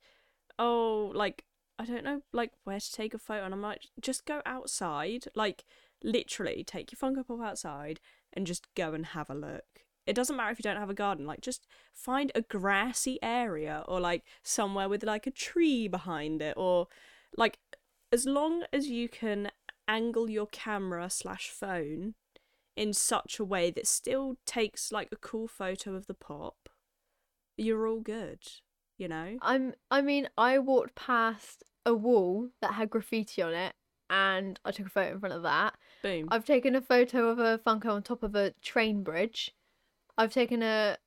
"Oh, 0.60 1.12
like 1.16 1.46
I 1.80 1.86
don't 1.86 2.04
know, 2.04 2.24
like 2.34 2.52
where 2.64 2.80
to 2.80 2.92
take 2.92 3.14
a 3.14 3.20
photo," 3.20 3.46
and 3.46 3.54
I'm 3.54 3.62
like, 3.62 3.84
"Just 4.02 4.26
go 4.26 4.42
outside, 4.46 5.28
like 5.36 5.66
literally 6.04 6.64
take 6.64 6.92
your 6.92 6.98
Funko 7.00 7.26
Pop 7.28 7.42
outside 7.42 8.00
and 8.34 8.46
just 8.48 8.74
go 8.76 8.94
and 8.94 9.08
have 9.08 9.30
a 9.30 9.36
look." 9.36 9.86
It 10.06 10.14
doesn't 10.16 10.36
matter 10.38 10.52
if 10.52 10.60
you 10.60 10.64
don't 10.64 10.78
have 10.78 10.90
a 10.90 10.94
garden. 10.94 11.26
Like, 11.26 11.42
just 11.42 11.68
find 11.94 12.32
a 12.36 12.42
grassy 12.42 13.20
area 13.22 13.84
or 13.88 14.00
like 14.00 14.24
somewhere 14.44 14.88
with 14.90 15.04
like 15.04 15.28
a 15.28 15.32
tree 15.32 15.88
behind 15.88 16.42
it, 16.42 16.56
or 16.58 16.88
like 17.38 17.60
as 18.12 18.26
long 18.26 18.64
as 18.74 18.88
you 18.88 19.10
can 19.10 19.52
angle 19.88 20.30
your 20.30 20.48
camera 20.48 21.10
slash 21.10 21.50
phone 21.50 22.16
in 22.78 22.94
such 22.94 23.40
a 23.40 23.44
way 23.46 23.72
that 23.72 23.88
still 23.88 24.38
takes 24.46 24.92
like 24.92 25.10
a 25.12 25.16
cool 25.18 25.48
photo 25.48 25.96
of 25.96 26.08
the 26.08 26.14
pop, 26.14 26.70
you're 27.58 27.88
all 27.88 28.00
good, 28.00 28.40
you 28.98 29.08
know? 29.08 29.38
I'm 29.42 29.74
I 29.92 30.02
mean, 30.02 30.30
I 30.38 30.60
walked 30.60 30.96
past 30.96 31.64
a 31.86 31.94
wall 31.94 32.50
that 32.62 32.74
had 32.74 32.90
graffiti 32.90 33.42
on 33.42 33.54
it 33.54 33.74
and 34.10 34.60
I 34.64 34.72
took 34.72 34.88
a 34.88 34.90
photo 34.90 35.14
in 35.14 35.20
front 35.20 35.36
of 35.36 35.44
that. 35.44 35.74
Boom. 36.04 36.28
I've 36.32 36.46
taken 36.46 36.76
a 36.76 36.82
photo 36.82 37.30
of 37.30 37.40
a 37.40 37.58
Funko 37.66 37.92
on 37.94 38.04
top 38.04 38.24
of 38.24 38.36
a 38.36 38.52
train 38.62 39.04
bridge. 39.04 39.54
I've 40.18 40.34
taken 40.34 40.62
a 40.62 40.98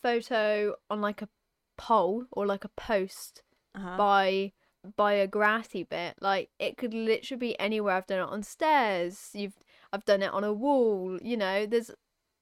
photo 0.00 0.74
on 0.88 1.00
like 1.00 1.22
a 1.22 1.28
pole 1.76 2.24
or 2.30 2.46
like 2.46 2.64
a 2.64 2.70
post 2.76 3.42
Uh-huh. 3.74 3.96
by 3.96 4.52
by 4.96 5.12
a 5.14 5.26
grassy 5.26 5.82
bit. 5.82 6.14
Like 6.20 6.50
it 6.58 6.76
could 6.76 6.94
literally 6.94 7.38
be 7.38 7.58
anywhere. 7.60 7.94
I've 7.96 8.06
done 8.06 8.20
it 8.20 8.32
on 8.32 8.42
stairs. 8.42 9.30
You've 9.34 9.58
I've 9.92 10.04
done 10.04 10.22
it 10.22 10.32
on 10.32 10.44
a 10.44 10.52
wall. 10.52 11.18
You 11.22 11.36
know, 11.36 11.66
there's 11.66 11.90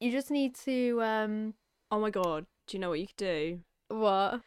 you 0.00 0.12
just 0.12 0.31
need 0.31 0.55
to 0.64 1.02
um 1.02 1.55
Oh 1.90 2.00
my 2.00 2.11
god, 2.11 2.47
do 2.67 2.76
you 2.76 2.81
know 2.81 2.90
what 2.90 3.00
you 3.00 3.07
could 3.07 3.17
do? 3.17 3.61
what? 3.88 4.43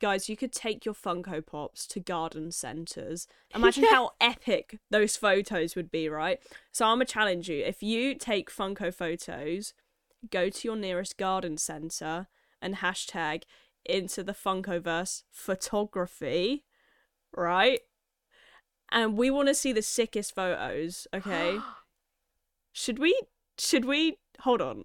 Guys, 0.00 0.28
you 0.28 0.36
could 0.36 0.52
take 0.52 0.84
your 0.84 0.94
Funko 0.94 1.44
Pops 1.44 1.84
to 1.88 1.98
garden 1.98 2.52
centres. 2.52 3.26
Imagine 3.54 3.84
how 3.84 4.12
epic 4.20 4.78
those 4.90 5.16
photos 5.16 5.74
would 5.74 5.90
be, 5.90 6.08
right? 6.08 6.38
So 6.70 6.84
I'm 6.84 6.96
gonna 6.96 7.06
challenge 7.06 7.48
you. 7.48 7.64
If 7.64 7.82
you 7.82 8.14
take 8.14 8.50
Funko 8.50 8.94
photos, 8.94 9.74
go 10.30 10.50
to 10.50 10.68
your 10.68 10.76
nearest 10.76 11.16
garden 11.16 11.56
centre 11.56 12.28
and 12.62 12.76
hashtag 12.76 13.42
into 13.84 14.22
the 14.22 14.32
Funkoverse 14.32 15.24
photography, 15.32 16.64
right? 17.34 17.80
And 18.90 19.16
we 19.16 19.30
want 19.30 19.48
to 19.48 19.54
see 19.54 19.72
the 19.72 19.82
sickest 19.82 20.34
photos, 20.34 21.06
okay? 21.12 21.58
should 22.78 23.00
we 23.00 23.20
should 23.58 23.84
we 23.84 24.18
hold 24.40 24.62
on? 24.62 24.84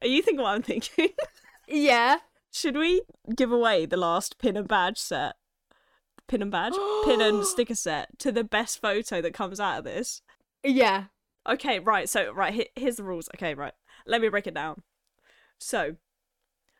Are 0.00 0.08
you 0.08 0.22
thinking 0.22 0.42
what 0.42 0.54
I'm 0.54 0.62
thinking? 0.62 1.10
yeah. 1.68 2.18
Should 2.50 2.76
we 2.76 3.02
give 3.36 3.52
away 3.52 3.84
the 3.84 3.98
last 3.98 4.38
pin 4.38 4.56
and 4.56 4.66
badge 4.66 4.96
set? 4.96 5.34
Pin 6.26 6.40
and 6.40 6.50
badge? 6.50 6.72
pin 7.04 7.20
and 7.20 7.44
sticker 7.44 7.74
set 7.74 8.18
to 8.20 8.32
the 8.32 8.44
best 8.44 8.80
photo 8.80 9.20
that 9.20 9.34
comes 9.34 9.60
out 9.60 9.80
of 9.80 9.84
this? 9.84 10.22
Yeah. 10.64 11.04
Okay, 11.46 11.78
right. 11.78 12.08
So, 12.08 12.32
right, 12.32 12.54
he- 12.54 12.70
here's 12.74 12.96
the 12.96 13.04
rules. 13.04 13.28
Okay, 13.34 13.54
right. 13.54 13.74
Let 14.06 14.22
me 14.22 14.28
break 14.30 14.46
it 14.46 14.54
down. 14.54 14.82
So, 15.58 15.96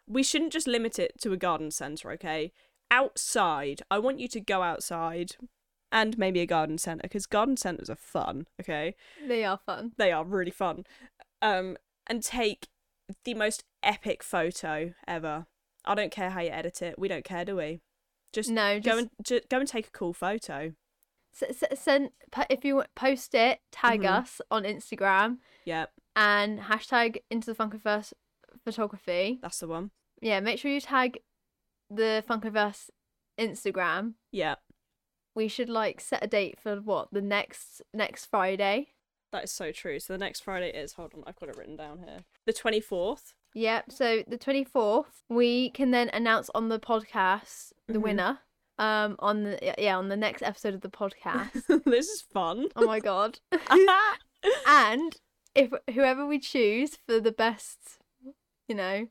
we 0.06 0.22
shouldn't 0.22 0.52
just 0.54 0.66
limit 0.66 0.98
it 0.98 1.20
to 1.20 1.32
a 1.32 1.36
garden 1.36 1.70
centre, 1.70 2.10
okay? 2.12 2.52
Outside, 2.90 3.82
I 3.90 3.98
want 3.98 4.18
you 4.18 4.28
to 4.28 4.40
go 4.40 4.62
outside 4.62 5.36
and 5.90 6.18
maybe 6.18 6.40
a 6.40 6.46
garden 6.46 6.78
centre 6.78 7.02
because 7.02 7.26
garden 7.26 7.56
centres 7.56 7.88
are 7.90 7.96
fun, 7.96 8.46
okay? 8.60 8.94
They 9.26 9.44
are 9.44 9.58
fun. 9.64 9.92
They 9.96 10.12
are 10.12 10.24
really 10.24 10.50
fun. 10.50 10.84
Um, 11.42 11.76
and 12.06 12.22
take 12.22 12.68
the 13.24 13.34
most 13.34 13.64
epic 13.82 14.22
photo 14.22 14.92
ever. 15.06 15.46
I 15.84 15.94
don't 15.94 16.10
care 16.12 16.30
how 16.30 16.40
you 16.40 16.50
edit 16.50 16.82
it. 16.82 16.98
We 16.98 17.08
don't 17.08 17.24
care, 17.24 17.44
do 17.44 17.56
we? 17.56 17.80
Just 18.32 18.50
No, 18.50 18.78
go 18.80 18.98
and 18.98 19.10
ju- 19.22 19.40
go 19.48 19.60
and 19.60 19.68
take 19.68 19.86
a 19.86 19.90
cool 19.90 20.12
photo. 20.12 20.74
s- 21.40 21.62
s- 21.62 21.80
send 21.80 22.10
if 22.50 22.64
you 22.64 22.82
post 22.94 23.34
it, 23.34 23.60
tag 23.70 24.00
Mhm. 24.02 24.10
us 24.10 24.40
on 24.50 24.64
Instagram 24.64 25.38
yep 25.64 25.92
and 26.16 26.58
hashtag 26.60 27.22
into 27.30 27.46
the 27.46 27.54
Funkoverse 27.54 28.12
photography. 28.64 29.38
that's 29.40 29.60
the 29.60 29.68
one. 29.68 29.90
Yeah, 30.20 30.40
make 30.40 30.58
sure 30.58 30.70
you 30.70 30.80
tag 30.80 31.18
the 31.88 32.22
Funkoverse 32.28 32.90
Instagram. 33.38 34.14
Yeah, 34.32 34.56
We 35.38 35.46
should 35.48 35.68
like 35.68 36.00
set 36.00 36.24
a 36.24 36.26
date 36.26 36.58
for 36.60 36.76
what 36.80 37.08
the 37.12 37.22
next 37.22 37.80
next 37.94 38.26
Friday. 38.26 38.88
that 39.30 39.44
is 39.44 39.52
so 39.52 39.70
true. 39.70 40.00
So 40.00 40.12
the 40.12 40.18
next 40.18 40.40
Friday 40.40 40.70
is 40.70 40.94
hold 40.94 41.14
on, 41.14 41.22
I've 41.28 41.38
got 41.38 41.48
it 41.48 41.56
written 41.56 41.76
down 41.76 42.00
here. 42.00 42.24
The 42.44 42.52
twenty 42.52 42.80
fourth. 42.80 43.34
Yep. 43.54 43.92
So 43.92 44.24
the 44.26 44.36
twenty 44.36 44.64
fourth, 44.64 45.22
we 45.28 45.70
can 45.70 45.92
then 45.92 46.08
announce 46.12 46.50
on 46.56 46.68
the 46.70 46.80
podcast 46.80 47.72
the 47.86 47.94
Mhm. 48.00 48.02
winner. 48.02 48.38
Um, 48.80 49.14
on 49.20 49.42
the 49.44 49.74
yeah 49.78 49.96
on 49.96 50.08
the 50.08 50.16
next 50.16 50.42
episode 50.42 50.74
of 50.74 50.80
the 50.80 50.88
podcast. 50.90 51.62
this 51.84 52.08
is 52.08 52.20
fun. 52.20 52.66
oh 52.74 52.86
my 52.86 52.98
god. 52.98 53.38
and 54.66 55.16
if 55.54 55.72
whoever 55.94 56.26
we 56.26 56.38
choose 56.40 56.96
for 57.06 57.20
the 57.20 57.32
best, 57.32 57.98
you 58.68 58.74
know, 58.74 59.08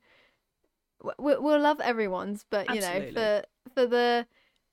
we, 1.20 1.38
we'll 1.38 1.60
love 1.60 1.80
everyone's, 1.82 2.46
but 2.50 2.70
you 2.74 2.82
Absolutely. 2.82 3.12
know, 3.12 3.42
for 3.66 3.72
for 3.74 3.86
the 3.86 4.28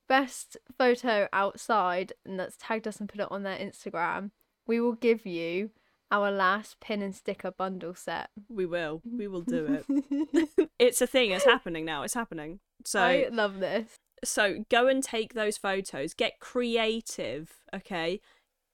best 0.09 0.57
photo 0.79 1.29
outside 1.33 2.13
and 2.25 2.39
that's 2.39 2.57
tagged 2.59 2.87
us 2.87 3.01
and 3.01 3.09
put 3.09 3.21
it 3.21 3.31
on 3.31 3.43
their 3.43 3.59
Instagram, 3.59 4.31
we 4.67 4.81
will 4.81 4.95
give 4.95 5.27
you 5.27 5.71
our 6.11 6.31
last 6.31 6.79
pin 6.81 7.03
and 7.03 7.15
sticker 7.15 7.51
bundle 7.51 7.95
set. 7.95 8.31
we 8.49 8.67
will. 8.67 9.03
We 9.05 9.27
will 9.27 9.43
do 9.43 9.83
it. 9.89 10.69
it's 10.79 11.01
a 11.01 11.07
thing. 11.07 11.31
It's 11.31 11.45
happening 11.45 11.85
now. 11.85 12.03
It's 12.03 12.15
happening. 12.15 12.61
So 12.85 13.01
I 13.01 13.29
love 13.33 13.59
this. 13.61 13.97
so 14.23 14.65
go 14.71 14.87
and 14.89 15.03
take 15.03 15.35
those 15.35 15.57
photos 15.59 16.15
get 16.15 16.41
creative 16.41 17.61
okay 17.75 18.21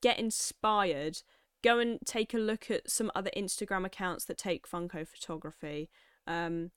get 0.00 0.18
inspired 0.18 1.18
go 1.62 1.78
and 1.78 1.98
take 2.06 2.32
a 2.32 2.38
look 2.38 2.70
at 2.70 2.88
some 2.90 3.10
other 3.14 3.30
instagram 3.36 3.84
accounts 3.84 4.24
that 4.24 4.38
take 4.38 4.68
funko 4.68 5.06
photography 5.06 5.90
um 6.26 6.70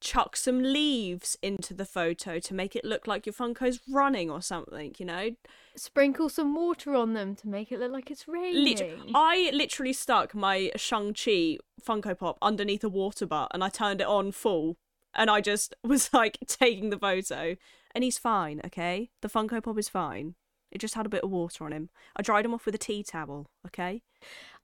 chuck 0.00 0.36
some 0.36 0.62
leaves 0.62 1.36
into 1.42 1.72
the 1.72 1.84
photo 1.84 2.38
to 2.38 2.54
make 2.54 2.76
it 2.76 2.84
look 2.84 3.06
like 3.06 3.26
your 3.26 3.32
funko's 3.32 3.80
running 3.88 4.30
or 4.30 4.42
something 4.42 4.94
you 4.98 5.06
know? 5.06 5.30
Sprinkle 5.76 6.28
some 6.28 6.54
water 6.54 6.94
on 6.94 7.14
them 7.14 7.34
to 7.36 7.48
make 7.48 7.72
it 7.72 7.80
look 7.80 7.92
like 7.92 8.10
it's 8.10 8.28
raining. 8.28 8.64
Lit- 8.64 9.10
i 9.14 9.50
literally 9.52 9.92
stuck 9.92 10.34
my 10.34 10.70
shang-chi 10.76 11.58
funko 11.84 12.18
pop 12.18 12.38
underneath 12.42 12.84
a 12.84 12.88
water 12.88 13.26
butt 13.26 13.50
and 13.52 13.64
i 13.64 13.68
turned 13.68 14.00
it 14.00 14.06
on 14.06 14.32
full 14.32 14.76
and 15.14 15.30
i 15.30 15.40
just 15.40 15.74
was 15.84 16.12
like 16.12 16.38
taking 16.46 16.90
the 16.90 16.98
photo. 16.98 17.56
And 17.94 18.04
he's 18.04 18.18
fine 18.18 18.60
okay? 18.66 19.10
The 19.22 19.28
funko 19.28 19.62
pop 19.62 19.78
is 19.78 19.88
fine. 19.88 20.34
It 20.70 20.78
just 20.78 20.94
had 20.94 21.06
a 21.06 21.08
bit 21.08 21.24
of 21.24 21.30
water 21.30 21.64
on 21.64 21.72
him. 21.72 21.88
I 22.14 22.22
dried 22.22 22.44
him 22.44 22.52
off 22.52 22.66
with 22.66 22.74
a 22.74 22.78
tea 22.78 23.02
towel 23.02 23.46
okay? 23.66 24.02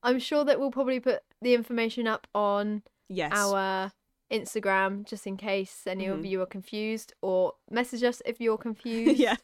I'm 0.03 0.19
sure 0.19 0.45
that 0.45 0.61
we'll 0.61 0.71
probably 0.71 1.01
put 1.01 1.23
the 1.41 1.55
information 1.55 2.07
up 2.07 2.27
on 2.35 2.83
yes. 3.09 3.33
our 3.35 3.93
Instagram 4.33 5.05
just 5.07 5.27
in 5.27 5.37
case 5.37 5.83
any 5.87 6.07
of 6.07 6.21
Mhm. 6.21 6.29
you 6.31 6.41
are 6.43 6.47
confused 6.47 7.12
or 7.23 7.53
message 7.71 8.03
us 8.03 8.23
if 8.25 8.41
you're 8.41 8.59
confused. 8.69 9.19
yeah 9.19 9.37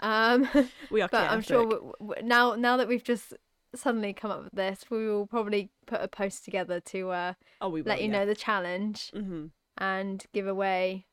Um 0.00 0.48
we 0.90 1.00
are 1.02 1.08
but 1.10 1.30
I'm 1.30 1.40
sure 1.42 1.60
chaotic. 1.64 1.78
w- 1.78 1.92
w- 2.00 2.22
now 2.26 2.54
now 2.54 2.76
that 2.76 2.88
we've 2.88 3.04
just 3.04 3.32
suddenly 3.74 4.12
come 4.14 4.30
up 4.30 4.42
with 4.44 4.52
this, 4.54 4.84
we 4.90 5.06
will 5.08 5.26
probably 5.26 5.70
put 5.86 6.00
a 6.00 6.08
post 6.08 6.44
together 6.44 6.80
to 6.80 7.10
uh 7.10 7.32
oh 7.60 7.68
we 7.68 7.82
will, 7.82 7.88
let 7.90 8.00
you 8.02 8.06
yeah. 8.10 8.18
know 8.18 8.26
the 8.26 8.34
challenge 8.34 9.10
mm-hmm. 9.14 9.46
and 9.78 10.24
give 10.32 10.46
away 10.46 11.06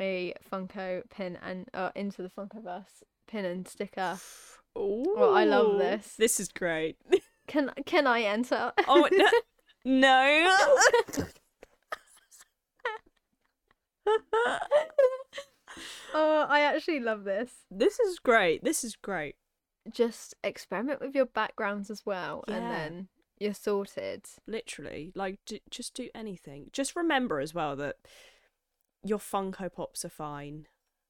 a 0.00 0.32
Funko 0.50 1.02
pin 1.10 1.38
and 1.42 1.68
uh, 1.74 1.90
into 1.94 2.22
the 2.22 2.30
Funkoverse 2.30 3.02
pin 3.28 3.44
and 3.44 3.68
sticker. 3.68 4.18
oh 4.74 5.32
I 5.34 5.44
love 5.44 5.78
this. 5.78 6.14
this 6.16 6.40
is 6.40 6.48
great 6.48 6.96
Can 7.46 7.70
can 7.86 8.06
I 8.06 8.22
enter? 8.22 8.72
oh 8.88 9.08
no, 9.12 9.28
no. 9.84 10.56
oh, 16.14 16.46
I 16.48 16.60
actually 16.60 17.00
love 17.00 17.24
this. 17.24 17.50
this 17.70 17.98
is 18.00 18.18
great 18.18 18.62
this 18.64 18.84
is 18.84 18.96
great 18.96 19.36
Just 19.90 20.34
experiment 20.44 21.00
with 21.00 21.14
your 21.14 21.26
backgrounds 21.26 21.90
as 21.90 22.04
well, 22.04 22.44
and 22.48 22.70
then 22.70 23.08
you're 23.38 23.54
sorted. 23.54 24.24
literally 24.46 25.12
like 25.14 25.38
d- 25.46 25.62
just 25.70 25.94
do 25.94 26.08
anything 26.14 26.68
just 26.72 26.94
remember 26.94 27.40
as 27.40 27.52
well 27.52 27.74
that 27.76 27.96
your 29.02 29.18
funko 29.18 29.72
pops 29.72 30.04
are 30.04 30.08
fine 30.10 30.66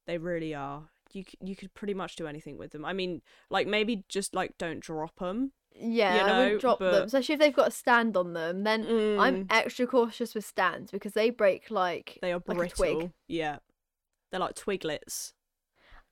they 0.07 0.17
really 0.17 0.55
are 0.55 0.89
you 1.11 1.23
c- 1.23 1.37
you 1.43 1.55
could 1.55 1.73
pretty 1.75 1.93
much 1.93 2.15
do 2.15 2.25
anything 2.25 2.57
with 2.57 2.71
them. 2.71 2.83
I 2.83 2.91
mean, 2.93 3.21
like 3.51 3.67
maybe 3.67 4.03
just 4.09 4.33
like 4.33 4.57
don't 4.57 4.79
drop 4.79 5.19
them. 5.19 5.51
Yeah, 5.75 6.25
You 6.27 6.31
I 6.33 6.37
wouldn't 6.37 6.61
drop 6.61 6.79
them, 6.79 7.03
especially 7.05 7.33
if 7.33 7.39
they've 7.39 7.53
got 7.55 7.67
a 7.69 7.71
stand 7.71 8.15
on 8.15 8.33
them. 8.33 8.63
Then 8.63 8.85
I'm 9.19 9.35
Mm, 9.35 9.51
extra 9.51 9.87
cautious 9.87 10.35
with 10.35 10.45
stands 10.45 10.91
because 10.91 11.13
they 11.13 11.29
break 11.29 11.71
like 11.71 12.19
they 12.21 12.31
are 12.31 12.35
like 12.35 12.43
a 12.49 12.53
brittle. 12.53 12.75
twig. 12.75 13.11
Yeah, 13.27 13.57
they're 14.31 14.39
like 14.39 14.55
twiglets. 14.55 15.33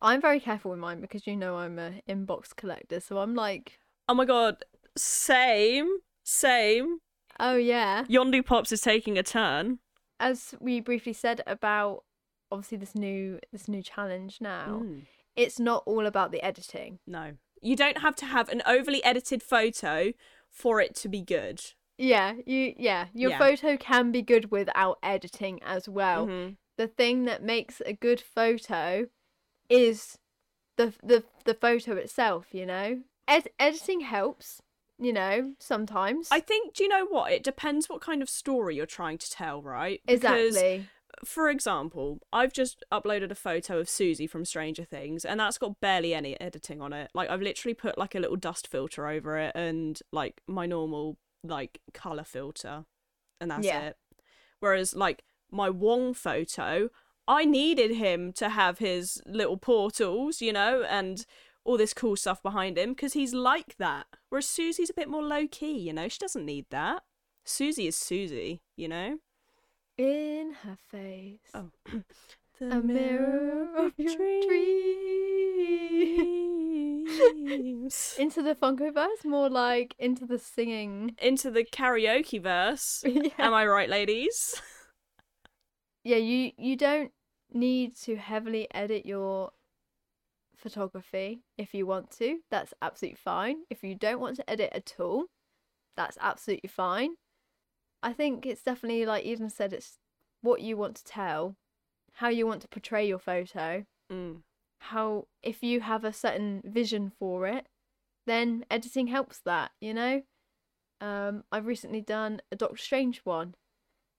I'm 0.02 0.20
very 0.20 0.40
careful 0.40 0.72
with 0.72 0.80
mine 0.80 1.00
because 1.00 1.28
you 1.28 1.36
know 1.36 1.58
I'm 1.58 1.78
a 1.78 2.02
inbox 2.10 2.56
collector, 2.56 3.00
so 3.00 3.20
I'm 3.20 3.36
like, 3.36 3.80
Oh 4.10 4.14
my 4.16 4.26
god, 4.26 4.64
same, 4.98 5.88
same. 6.24 6.98
oh 7.40 7.56
yeah. 7.56 8.06
Yondu 8.10 8.44
Pops 8.46 8.72
is 8.72 8.82
taking 8.82 9.18
a 9.18 9.24
turn. 9.24 9.80
As 10.20 10.56
we 10.60 10.80
briefly 10.80 11.14
said 11.14 11.42
about 11.48 12.04
obviously 12.52 12.78
this 12.80 12.96
new 12.96 13.40
this 13.52 13.68
new 13.68 13.84
challenge 13.84 14.40
now, 14.42 14.82
Mm, 14.82 15.02
it's 15.36 15.60
not 15.60 15.84
all 15.86 16.06
about 16.08 16.32
the 16.32 16.44
editing. 16.44 16.98
no, 17.06 17.34
you 17.62 17.76
don't 17.76 18.00
have 18.00 18.16
to 18.18 18.26
have 18.26 18.50
an 18.50 18.62
overly 18.66 19.04
edited 19.04 19.42
photo 19.44 20.14
for 20.50 20.82
it 20.82 20.96
to 20.96 21.08
be 21.10 21.22
good. 21.22 21.62
Yeah, 21.98 22.36
you 22.46 22.74
yeah, 22.78 23.08
your 23.14 23.32
Yeah. 23.32 23.38
photo 23.38 23.78
can 23.78 24.12
be 24.12 24.22
good 24.22 24.52
without 24.52 24.98
editing 25.04 25.62
as 25.64 25.88
well. 25.88 26.28
Mhm. 26.28 26.58
The 26.78 26.88
thing 26.88 27.26
that 27.26 27.44
makes 27.44 27.82
a 27.86 27.94
good 27.94 28.20
photo 28.22 29.08
is 29.70 30.18
the 30.78 30.94
the 31.04 31.24
the 31.46 31.54
photo 31.54 31.96
itself, 31.96 32.48
you 32.54 32.66
know? 32.66 33.04
Ed- 33.28 33.52
editing 33.60 34.02
helps, 34.02 34.62
you 34.98 35.14
know, 35.14 35.54
sometimes. 35.60 36.30
I 36.32 36.40
think. 36.40 36.74
Do 36.74 36.84
you 36.84 36.90
know 36.90 37.06
what? 37.06 37.32
It 37.32 37.44
depends 37.44 37.88
what 37.88 38.02
kind 38.02 38.22
of 38.22 38.30
story 38.30 38.76
you're 38.76 38.86
trying 38.86 39.20
to 39.20 39.30
tell, 39.30 39.62
right? 39.62 40.02
Because 40.06 40.56
exactly. 40.56 40.88
For 41.24 41.50
example, 41.50 42.20
I've 42.34 42.54
just 42.54 42.84
uploaded 42.92 43.32
a 43.32 43.36
photo 43.36 43.80
of 43.80 43.88
Suzie 43.88 44.30
from 44.30 44.46
Stranger 44.46 44.84
Things, 44.84 45.24
and 45.24 45.40
that's 45.40 45.58
got 45.58 45.80
barely 45.80 46.14
any 46.14 46.40
editing 46.42 46.82
on 46.82 46.94
it. 46.94 47.12
Like 47.14 47.30
I've 47.30 47.42
literally 47.42 47.76
put 47.76 47.98
like 47.98 48.16
a 48.16 48.20
little 48.20 48.36
dust 48.38 48.68
filter 48.68 49.08
over 49.08 49.38
it 49.38 49.52
and 49.56 50.00
like 50.12 50.42
my 50.48 50.66
normal 50.66 51.18
like 51.44 51.80
color 51.94 52.24
filter, 52.24 52.86
and 53.40 53.52
that's 53.52 53.66
Yeah. 53.66 53.82
it. 53.90 53.98
Whereas 54.60 54.96
like 54.96 55.24
my 55.52 55.70
Wong 55.70 56.14
photo, 56.14 56.90
I 57.28 57.46
needed 57.46 57.92
him 57.92 58.34
to 58.34 58.50
have 58.50 58.80
his 58.80 59.22
little 59.26 59.58
portals, 59.58 60.42
you 60.42 60.54
know, 60.54 60.84
and 60.84 61.26
all 61.64 61.78
this 61.78 61.94
cool 61.94 62.16
stuff 62.16 62.42
behind 62.42 62.78
him 62.78 62.94
because 62.94 63.14
he's 63.14 63.34
like 63.34 63.78
that. 63.78 64.08
Whereas 64.30 64.48
Suzie's 64.48 64.90
a 64.90 64.96
bit 64.96 65.08
more 65.08 65.24
low 65.24 65.48
key, 65.48 65.78
you 65.78 65.94
know. 65.94 66.08
She 66.08 66.18
doesn't 66.18 66.46
need 66.46 66.66
that. 66.72 67.04
Suzie 67.46 67.88
is 67.88 67.96
Suzie, 67.96 68.62
you 68.76 68.88
know. 68.88 69.20
In 70.02 70.54
her 70.64 70.78
face. 70.90 71.52
Oh. 71.54 71.70
A 72.60 72.82
mirror 72.82 73.68
of 73.78 73.94
your 73.98 74.16
dreams. 74.16 74.48
Into 78.20 78.42
the 78.42 78.56
Funkoverse, 78.56 79.24
more 79.24 79.48
like 79.48 79.94
into 80.00 80.26
the 80.26 80.40
singing. 80.40 81.16
Into 81.20 81.52
the 81.52 81.64
karaoke 81.64 82.42
verse. 82.42 83.04
yeah. 83.08 83.30
Am 83.38 83.54
I 83.54 83.68
right, 83.68 83.90
ladies? 83.90 84.60
yeah, 86.04 86.18
you 86.18 86.52
you 86.58 86.76
don't 86.76 87.12
need 87.54 87.96
to 87.98 88.16
heavily 88.16 88.68
edit 88.74 89.06
your 89.06 89.52
photography 90.56 91.44
if 91.60 91.76
you 91.76 91.86
want 91.86 92.10
to. 92.18 92.40
That's 92.50 92.74
absolutely 92.82 93.20
fine. 93.24 93.58
If 93.70 93.84
you 93.84 93.94
don't 93.94 94.20
want 94.20 94.38
to 94.38 94.50
edit 94.50 94.72
at 94.74 94.96
all, 95.00 95.26
that's 95.96 96.18
absolutely 96.20 96.70
fine. 96.70 97.18
I 98.04 98.14
think 98.14 98.46
it's 98.46 98.64
definitely 98.64 99.06
like 99.06 99.26
Eden 99.26 99.50
said, 99.50 99.74
it's 99.74 99.98
what 100.42 100.62
you 100.62 100.76
want 100.76 100.96
to 100.98 101.04
tell, 101.04 101.56
how 102.14 102.30
you 102.30 102.48
want 102.48 102.62
to 102.62 102.68
portray 102.68 103.08
your 103.08 103.20
photo, 103.20 103.86
Mm. 104.10 104.42
how 104.80 105.28
if 105.42 105.64
you 105.64 105.80
have 105.82 106.04
a 106.04 106.12
certain 106.12 106.62
vision 106.66 107.12
for 107.18 107.48
it, 107.48 107.68
then 108.26 108.66
editing 108.70 109.08
helps 109.08 109.40
that, 109.40 109.72
you 109.80 109.94
know? 109.94 110.24
Um, 111.00 111.44
I've 111.52 111.66
recently 111.66 112.02
done 112.02 112.42
a 112.52 112.56
Doctor 112.56 112.78
Strange 112.78 113.22
one 113.24 113.56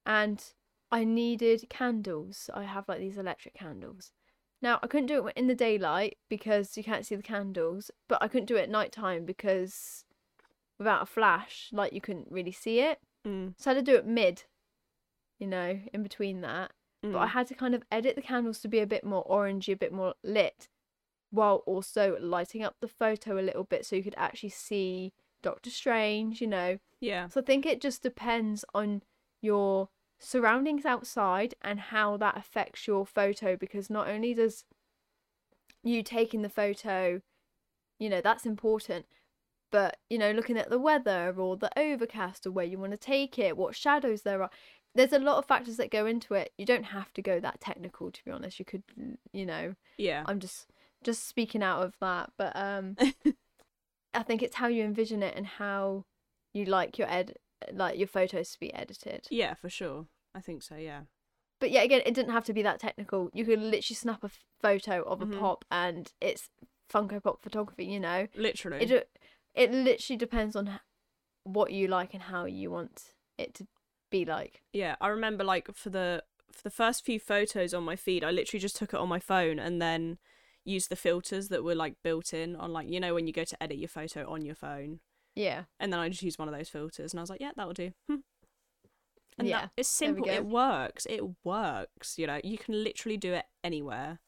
and 0.06 0.42
I 0.90 1.04
needed 1.04 1.68
candles. 1.68 2.50
I 2.52 2.64
have 2.64 2.88
like 2.88 3.00
these 3.00 3.18
electric 3.18 3.54
candles. 3.54 4.12
Now 4.60 4.78
I 4.82 4.86
couldn't 4.86 5.06
do 5.06 5.26
it 5.26 5.36
in 5.36 5.46
the 5.46 5.54
daylight 5.54 6.18
because 6.28 6.76
you 6.76 6.84
can't 6.84 7.04
see 7.04 7.16
the 7.16 7.22
candles, 7.22 7.90
but 8.08 8.22
I 8.22 8.28
couldn't 8.28 8.46
do 8.46 8.56
it 8.56 8.62
at 8.62 8.70
night 8.70 8.92
time 8.92 9.24
because 9.24 10.04
without 10.78 11.02
a 11.02 11.06
flash, 11.06 11.68
like 11.72 11.92
you 11.92 12.00
couldn't 12.00 12.28
really 12.30 12.52
see 12.52 12.80
it. 12.80 12.98
Mm. 13.26 13.54
So 13.56 13.70
I 13.70 13.74
had 13.74 13.84
to 13.84 13.92
do 13.92 13.96
it 13.96 14.06
mid, 14.06 14.44
you 15.38 15.46
know, 15.46 15.80
in 15.92 16.02
between 16.02 16.40
that 16.42 16.72
but 17.02 17.18
I 17.18 17.26
Mm. 17.26 17.30
had 17.30 17.48
to 17.48 17.54
kind 17.54 17.74
of 17.74 17.82
edit 17.90 18.14
the 18.14 18.22
candles 18.22 18.60
to 18.60 18.68
be 18.68 18.78
a 18.78 18.86
bit 18.86 19.02
more 19.02 19.24
orangey, 19.26 19.72
a 19.72 19.76
bit 19.76 19.92
more 19.92 20.14
lit, 20.22 20.68
while 21.30 21.56
also 21.66 22.16
lighting 22.20 22.62
up 22.62 22.76
the 22.80 22.86
photo 22.86 23.38
a 23.38 23.42
little 23.42 23.64
bit 23.64 23.84
so 23.84 23.96
you 23.96 24.04
could 24.04 24.14
actually 24.16 24.50
see 24.50 25.12
Doctor 25.42 25.68
Strange, 25.70 26.40
you 26.40 26.46
know. 26.46 26.78
Yeah. 27.00 27.26
So 27.26 27.40
I 27.40 27.44
think 27.44 27.66
it 27.66 27.80
just 27.80 28.02
depends 28.02 28.64
on 28.72 29.02
your 29.40 29.88
surroundings 30.20 30.84
outside 30.84 31.56
and 31.60 31.80
how 31.80 32.16
that 32.18 32.36
affects 32.36 32.86
your 32.86 33.04
photo 33.04 33.56
because 33.56 33.90
not 33.90 34.06
only 34.06 34.32
does 34.32 34.64
you 35.82 36.04
taking 36.04 36.42
the 36.42 36.48
photo, 36.48 37.20
you 37.98 38.08
know, 38.08 38.20
that's 38.20 38.46
important, 38.46 39.06
but 39.72 39.96
you 40.08 40.18
know, 40.18 40.30
looking 40.30 40.56
at 40.56 40.70
the 40.70 40.78
weather 40.78 41.34
or 41.36 41.56
the 41.56 41.76
overcast 41.76 42.46
or 42.46 42.52
where 42.52 42.64
you 42.64 42.78
want 42.78 42.92
to 42.92 42.96
take 42.98 43.38
it, 43.38 43.56
what 43.56 43.74
shadows 43.74 44.22
there 44.22 44.40
are. 44.42 44.50
There's 44.94 45.12
a 45.14 45.18
lot 45.18 45.38
of 45.38 45.46
factors 45.46 45.78
that 45.78 45.90
go 45.90 46.04
into 46.06 46.34
it. 46.34 46.52
You 46.58 46.66
don't 46.66 46.84
have 46.84 47.12
to 47.14 47.22
go 47.22 47.40
that 47.40 47.60
technical 47.60 48.12
to 48.12 48.24
be 48.24 48.30
honest. 48.30 48.58
You 48.58 48.64
could, 48.66 48.82
you 49.32 49.46
know, 49.46 49.74
Yeah. 49.96 50.22
I'm 50.26 50.38
just 50.38 50.66
just 51.02 51.26
speaking 51.26 51.62
out 51.64 51.82
of 51.82 51.94
that, 52.00 52.30
but 52.38 52.52
um 52.54 52.96
I 54.14 54.22
think 54.22 54.42
it's 54.42 54.56
how 54.56 54.68
you 54.68 54.84
envision 54.84 55.22
it 55.22 55.34
and 55.36 55.46
how 55.46 56.04
you 56.52 56.64
like 56.66 56.98
your 56.98 57.08
ed 57.10 57.34
like 57.72 57.98
your 57.98 58.08
photos 58.08 58.52
to 58.52 58.60
be 58.60 58.72
edited. 58.74 59.26
Yeah, 59.30 59.54
for 59.54 59.70
sure. 59.70 60.06
I 60.34 60.40
think 60.40 60.62
so, 60.62 60.76
yeah. 60.76 61.02
But 61.60 61.70
yeah, 61.70 61.82
again, 61.82 62.02
it 62.04 62.12
didn't 62.14 62.32
have 62.32 62.44
to 62.46 62.52
be 62.52 62.62
that 62.62 62.80
technical. 62.80 63.30
You 63.32 63.44
could 63.44 63.60
literally 63.60 63.94
snap 63.94 64.24
a 64.24 64.30
photo 64.60 65.02
of 65.02 65.22
a 65.22 65.26
Mhm. 65.26 65.38
pop 65.38 65.64
and 65.70 66.12
it's 66.20 66.50
Funko 66.92 67.22
Pop 67.22 67.40
photography, 67.40 67.86
you 67.86 68.00
know. 68.00 68.26
Literally. 68.34 68.82
It 68.82 68.88
ju- 68.88 69.02
it 69.54 69.72
literally 69.72 70.16
depends 70.16 70.56
on 70.56 70.80
what 71.44 71.72
you 71.72 71.88
like 71.88 72.14
and 72.14 72.24
how 72.24 72.44
you 72.44 72.70
want 72.70 73.14
it 73.38 73.54
to 73.54 73.66
be 74.10 74.24
like. 74.24 74.62
Yeah, 74.72 74.96
I 75.00 75.08
remember 75.08 75.44
like 75.44 75.74
for 75.74 75.90
the 75.90 76.22
for 76.52 76.62
the 76.62 76.70
first 76.70 77.04
few 77.04 77.18
photos 77.18 77.72
on 77.74 77.82
my 77.82 77.96
feed, 77.96 78.22
I 78.24 78.30
literally 78.30 78.60
just 78.60 78.76
took 78.76 78.92
it 78.92 79.00
on 79.00 79.08
my 79.08 79.18
phone 79.18 79.58
and 79.58 79.80
then 79.80 80.18
used 80.64 80.90
the 80.90 80.96
filters 80.96 81.48
that 81.48 81.64
were 81.64 81.74
like 81.74 81.96
built 82.04 82.32
in 82.32 82.54
on 82.56 82.72
like 82.72 82.88
you 82.88 83.00
know 83.00 83.14
when 83.14 83.26
you 83.26 83.32
go 83.32 83.44
to 83.44 83.62
edit 83.62 83.78
your 83.78 83.88
photo 83.88 84.30
on 84.30 84.44
your 84.44 84.54
phone, 84.54 85.00
Yeah. 85.34 85.64
and 85.80 85.92
then 85.92 85.98
I 86.00 86.08
just 86.08 86.22
used 86.22 86.38
one 86.38 86.48
of 86.48 86.54
those 86.54 86.68
filters 86.68 87.12
and 87.12 87.18
I 87.20 87.22
was 87.22 87.30
like, 87.30 87.40
yeah, 87.40 87.50
that'll 87.56 87.72
do. 87.72 87.92
Hmm. 88.08 88.16
And 89.38 89.48
Yeah, 89.48 89.62
that, 89.62 89.70
it's 89.78 89.88
simple. 89.88 90.28
It 90.28 90.44
works. 90.44 91.06
It 91.08 91.22
works. 91.42 92.18
You 92.18 92.26
know, 92.26 92.40
you 92.44 92.58
can 92.58 92.84
literally 92.84 93.16
do 93.16 93.32
it 93.32 93.46
anywhere. 93.64 94.20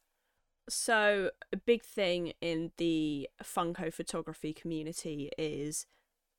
So 0.68 1.30
a 1.52 1.56
big 1.56 1.82
thing 1.82 2.32
in 2.40 2.72
the 2.78 3.28
Funko 3.42 3.92
photography 3.92 4.52
community 4.54 5.30
is 5.36 5.86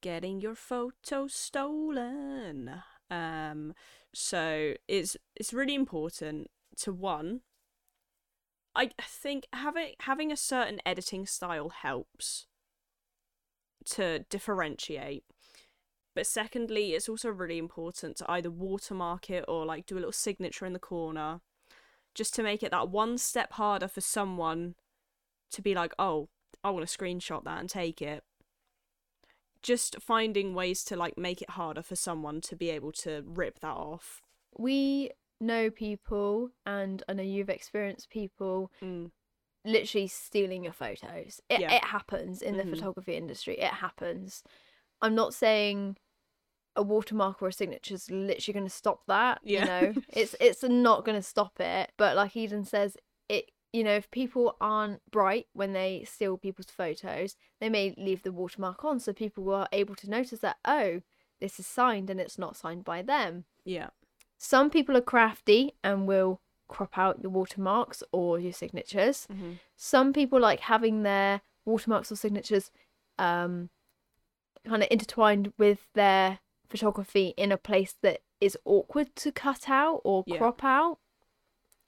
getting 0.01 0.41
your 0.41 0.55
photo 0.55 1.27
stolen. 1.27 2.81
Um, 3.11 3.73
so 4.13 4.73
it's 4.87 5.15
it's 5.35 5.53
really 5.53 5.75
important 5.75 6.49
to 6.77 6.91
one. 6.91 7.41
I 8.75 8.89
think 9.01 9.47
having 9.53 9.93
having 10.01 10.31
a 10.31 10.37
certain 10.37 10.79
editing 10.85 11.25
style 11.27 11.69
helps 11.69 12.47
to 13.91 14.19
differentiate. 14.29 15.23
But 16.15 16.25
secondly, 16.25 16.93
it's 16.93 17.09
also 17.09 17.29
really 17.29 17.57
important 17.57 18.17
to 18.17 18.31
either 18.31 18.49
watermark 18.49 19.29
it 19.29 19.45
or 19.47 19.65
like 19.65 19.85
do 19.85 19.95
a 19.95 19.99
little 19.99 20.11
signature 20.11 20.65
in 20.65 20.73
the 20.73 20.79
corner 20.79 21.41
just 22.15 22.33
to 22.35 22.43
make 22.43 22.63
it 22.63 22.71
that 22.71 22.89
one 22.89 23.17
step 23.19 23.53
harder 23.53 23.87
for 23.87 24.01
someone 24.01 24.73
to 25.51 25.61
be 25.61 25.75
like, 25.75 25.93
oh, 25.99 26.29
I 26.63 26.71
want 26.71 26.87
to 26.87 26.97
screenshot 26.97 27.43
that 27.43 27.59
and 27.59 27.69
take 27.69 28.01
it. 28.01 28.23
Just 29.61 29.97
finding 29.99 30.53
ways 30.53 30.83
to 30.85 30.95
like 30.95 31.17
make 31.17 31.41
it 31.41 31.51
harder 31.51 31.81
for 31.81 31.95
someone 31.95 32.39
to 32.41 32.55
be 32.55 32.69
able 32.69 32.91
to 32.93 33.23
rip 33.25 33.59
that 33.59 33.67
off. 33.75 34.21
We 34.57 35.11
know 35.41 35.69
people 35.69 36.51
and 36.65 37.03
I 37.09 37.13
know 37.13 37.23
you've 37.23 37.49
experienced 37.49 38.09
people 38.09 38.71
Mm. 38.81 39.11
literally 39.65 40.07
stealing 40.07 40.63
your 40.63 40.73
photos. 40.73 41.41
It 41.49 41.59
Yeah. 41.61 41.73
it 41.73 41.83
happens 41.85 42.41
in 42.41 42.57
the 42.57 42.65
photography 42.65 43.15
industry. 43.15 43.57
It 43.57 43.73
happens. 43.73 44.43
I'm 45.01 45.15
not 45.15 45.33
saying 45.33 45.97
a 46.75 46.83
watermark 46.83 47.41
or 47.41 47.47
a 47.47 47.53
signature 47.53 47.93
is 47.93 48.09
literally 48.11 48.53
going 48.53 48.65
to 48.65 48.75
stop 48.75 49.01
that. 49.07 49.39
Yeah. 49.43 49.59
You 49.59 49.65
know, 49.65 50.01
it's 50.09 50.35
it's 50.39 50.63
not 50.63 51.05
going 51.05 51.17
to 51.17 51.23
stop 51.23 51.59
it. 51.59 51.91
But 51.97 52.15
like 52.15 52.35
Eden 52.35 52.65
says, 52.65 52.97
it 53.29 53.51
you 53.73 53.83
know 53.83 53.95
if 53.95 54.09
people 54.11 54.55
aren't 54.61 54.99
bright 55.11 55.47
when 55.53 55.73
they 55.73 56.05
steal 56.07 56.37
people's 56.37 56.67
photos, 56.69 57.35
they 57.59 57.69
may 57.69 57.93
leave 57.97 58.23
the 58.23 58.31
watermark 58.31 58.83
on, 58.85 58.99
so 58.99 59.13
people 59.13 59.53
are 59.53 59.67
able 59.71 59.95
to 59.95 60.09
notice 60.09 60.39
that 60.39 60.57
oh, 60.65 61.01
this 61.39 61.59
is 61.59 61.67
signed 61.67 62.09
and 62.09 62.19
it's 62.19 62.37
not 62.37 62.55
signed 62.55 62.83
by 62.83 63.01
them. 63.01 63.45
Yeah. 63.63 63.89
Some 64.37 64.69
people 64.69 64.97
are 64.97 65.01
crafty 65.01 65.73
and 65.83 66.07
will 66.07 66.41
crop 66.67 66.97
out 66.97 67.21
your 67.21 67.31
watermarks 67.31 68.03
or 68.11 68.39
your 68.39 68.53
signatures. 68.53 69.27
hmm 69.31 69.53
Some 69.75 70.13
people 70.13 70.39
like 70.39 70.61
having 70.61 71.03
their 71.03 71.41
watermarks 71.63 72.11
or 72.11 72.15
signatures 72.15 72.71
um, 73.17 73.69
kind 74.65 74.83
of 74.83 74.87
intertwined 74.91 75.53
with 75.57 75.87
their 75.93 76.39
photography 76.69 77.33
in 77.37 77.51
a 77.51 77.57
place 77.57 77.95
that 78.01 78.21
is 78.41 78.57
awkward 78.65 79.15
to 79.17 79.31
cut 79.31 79.69
out 79.69 80.01
or 80.03 80.23
Yeah. 80.27 80.37
crop 80.37 80.63
out. 80.63 80.99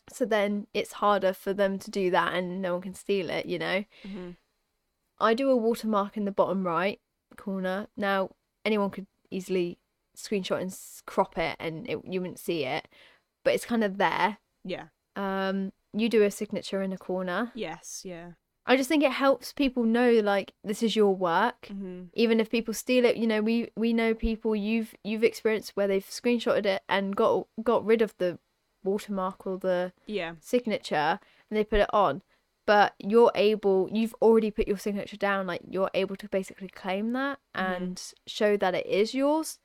So 0.10 0.26
then 0.26 0.68
it's 0.74 0.94
harder 0.94 1.34
for 1.34 1.54
them 1.54 1.78
to 1.80 1.92
do 1.92 2.10
that 2.12 2.34
and 2.34 2.62
no 2.62 2.74
one 2.74 2.82
can 2.82 2.94
steal 2.94 3.30
it, 3.30 3.46
you 3.46 3.60
know? 3.60 3.84
hmm 4.04 4.32
I 5.20 5.34
do 5.34 5.50
a 5.50 5.56
watermark 5.58 6.16
in 6.16 6.26
the 6.26 6.32
bottom 6.32 6.66
right 6.66 7.02
corner. 7.38 7.88
Now, 7.98 8.30
anyone 8.64 8.92
could 8.92 9.08
easily 9.32 9.80
screenshot 10.16 10.62
and 10.62 10.78
crop 11.06 11.38
it 11.38 11.56
and 11.60 11.90
it, 11.90 12.00
you 12.06 12.22
wouldn't 12.22 12.40
see 12.40 12.64
it, 12.66 12.88
but 13.44 13.54
it's 13.56 13.66
kind 13.66 13.84
of 13.84 13.98
there. 13.98 14.38
Yeah. 14.64 14.90
Um, 15.16 15.74
you 15.94 16.08
do 16.08 16.22
a 16.24 16.30
signature 16.30 16.84
in 16.84 16.94
a 16.94 16.98
corner. 16.98 17.52
Yes. 17.56 18.04
Yeah. 18.06 18.34
I 18.68 18.76
just 18.78 18.90
think 18.90 19.04
it 19.04 19.14
helps 19.14 19.54
people 19.54 19.84
know 19.84 20.12
like 20.20 20.54
this 20.64 20.84
is 20.84 20.96
your 20.96 21.16
work. 21.16 21.68
hmm 21.68 22.04
Even 22.14 22.40
if 22.40 22.50
people 22.50 22.74
steal 22.74 23.06
it, 23.06 23.16
you 23.18 23.28
know, 23.28 23.42
we 23.42 23.70
we 23.76 23.94
know 23.94 24.14
people 24.14 24.56
you've 24.56 24.94
you've 25.04 25.24
experienced 25.24 25.72
where 25.76 25.88
they've 25.88 26.06
screenshotted 26.06 26.66
it 26.66 26.84
and 26.90 27.16
got 27.16 27.48
got 27.64 27.86
rid 27.86 28.02
of 28.02 28.14
the 28.18 28.40
watermark 28.84 29.48
or 29.48 29.58
the 29.58 29.94
Yeah. 30.06 30.34
signature 30.40 31.20
and 31.50 31.58
they 31.58 31.64
put 31.64 31.80
it 31.80 31.94
on. 31.94 32.22
But 32.66 32.96
you're 33.00 33.32
able, 33.34 33.88
you've 33.92 34.14
already 34.22 34.52
put 34.52 34.68
your 34.68 34.78
signature 34.78 35.16
down, 35.16 35.48
like 35.48 35.62
you're 35.70 35.90
able 35.94 36.18
to 36.18 36.28
basically 36.28 36.68
claim 36.68 37.14
that 37.14 37.40
Mhm. 37.56 37.76
and 37.76 38.14
show 38.26 38.58
that 38.58 38.76
it 38.76 38.86
is 38.86 39.14
yours. 39.14 39.60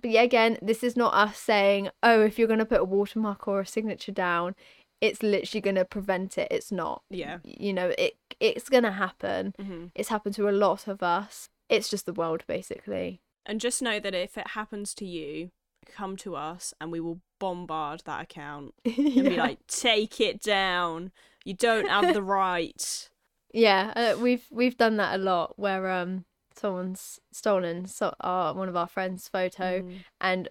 But 0.00 0.10
yeah, 0.10 0.22
again, 0.22 0.58
this 0.62 0.82
is 0.82 0.96
not 0.96 1.14
us 1.14 1.38
saying, 1.38 1.90
oh, 2.02 2.22
if 2.24 2.36
you're 2.38 2.48
going 2.48 2.58
to 2.60 2.64
put 2.66 2.80
a 2.80 2.84
watermark 2.84 3.46
or 3.48 3.60
a 3.60 3.66
signature 3.66 4.12
down, 4.12 4.54
it's 5.00 5.22
literally 5.22 5.60
going 5.60 5.76
to 5.76 5.84
prevent 5.84 6.36
it. 6.38 6.48
It's 6.50 6.72
not. 6.72 7.02
Yeah. 7.10 7.38
You 7.44 7.72
know, 7.72 7.92
it 7.98 8.16
it's 8.40 8.68
going 8.68 8.84
to 8.84 8.92
happen. 8.92 9.54
hmm 9.58 9.86
It's 9.94 10.08
happened 10.08 10.34
to 10.36 10.48
a 10.48 10.50
lot 10.52 10.86
of 10.88 11.02
us. 11.02 11.48
It's 11.68 11.88
just 11.90 12.06
the 12.06 12.12
world, 12.12 12.44
basically. 12.46 13.20
And 13.46 13.60
just 13.60 13.80
know 13.82 13.98
that 14.00 14.14
if 14.14 14.36
it 14.38 14.48
happens 14.48 14.94
to 14.94 15.04
you, 15.06 15.50
come 15.86 16.16
to 16.18 16.36
us 16.36 16.74
and 16.80 16.92
we 16.92 17.00
will 17.00 17.20
bombard 17.40 18.02
that 18.04 18.22
account 18.22 18.74
and 18.84 18.94
be 19.28 19.36
like, 19.36 19.66
take 19.66 20.20
it 20.20 20.40
down. 20.42 21.12
You 21.44 21.54
don't 21.54 21.88
have 21.88 22.12
the 22.12 22.22
right. 22.40 23.08
Yeah, 23.52 23.92
uh, 23.96 24.18
we've 24.20 24.44
we've 24.50 24.76
done 24.76 24.96
that 24.98 25.14
a 25.14 25.22
lot 25.22 25.58
where 25.58 25.90
um 25.90 26.24
someone's 26.54 27.20
stolen 27.32 27.86
so 27.86 28.12
our 28.20 28.52
one 28.52 28.68
of 28.68 28.76
our 28.76 28.88
friends' 28.88 29.28
photo 29.28 29.80
Mm. 29.82 29.98
and 30.20 30.48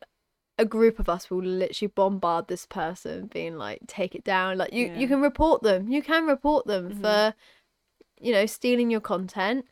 a 0.58 0.66
group 0.66 0.98
of 1.00 1.08
us 1.08 1.30
will 1.30 1.44
literally 1.44 1.92
bombard 1.96 2.48
this 2.48 2.66
person 2.66 3.28
being 3.28 3.58
like 3.58 3.80
take 3.88 4.16
it 4.16 4.24
down 4.24 4.58
like 4.58 4.74
you 4.74 4.88
Yeah. 4.88 4.98
you 5.00 5.08
can 5.08 5.22
report 5.22 5.62
them 5.64 5.88
you 5.90 6.02
can 6.02 6.26
report 6.26 6.66
them 6.68 6.92
Mhm. 6.92 7.02
for 7.02 7.34
you 8.20 8.32
know 8.32 8.46
stealing 8.46 8.90
your 8.90 9.02
content 9.02 9.66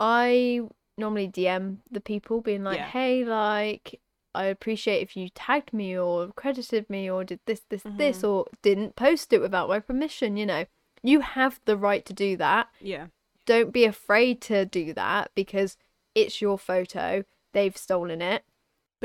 i 0.00 0.60
normally 0.96 1.28
dm 1.28 1.78
the 1.90 2.00
people 2.00 2.40
being 2.40 2.64
like 2.64 2.78
Yeah. 2.78 2.88
hey 2.88 3.24
like 3.24 4.00
i 4.34 4.44
appreciate 4.46 5.02
if 5.02 5.16
you 5.16 5.28
tagged 5.28 5.72
me 5.72 5.96
or 5.96 6.28
credited 6.32 6.88
me 6.90 7.10
or 7.10 7.24
did 7.24 7.40
this 7.46 7.62
this 7.68 7.82
this 7.96 8.22
Mhm. 8.22 8.28
or 8.28 8.46
didn't 8.62 8.96
post 8.96 9.32
it 9.32 9.40
without 9.40 9.68
my 9.68 9.80
permission 9.80 10.36
you 10.36 10.46
know 10.46 10.66
you 11.02 11.20
have 11.20 11.60
the 11.64 11.76
right 11.76 12.04
to 12.06 12.12
do 12.12 12.36
that 12.38 12.68
Yeah. 12.80 13.08
don't 13.46 13.72
be 13.72 13.84
afraid 13.84 14.40
to 14.42 14.64
do 14.64 14.92
that 14.94 15.30
because 15.34 15.76
it's 16.14 16.40
your 16.40 16.58
photo 16.58 17.24
they've 17.52 17.76
stolen 17.76 18.20
it 18.22 18.44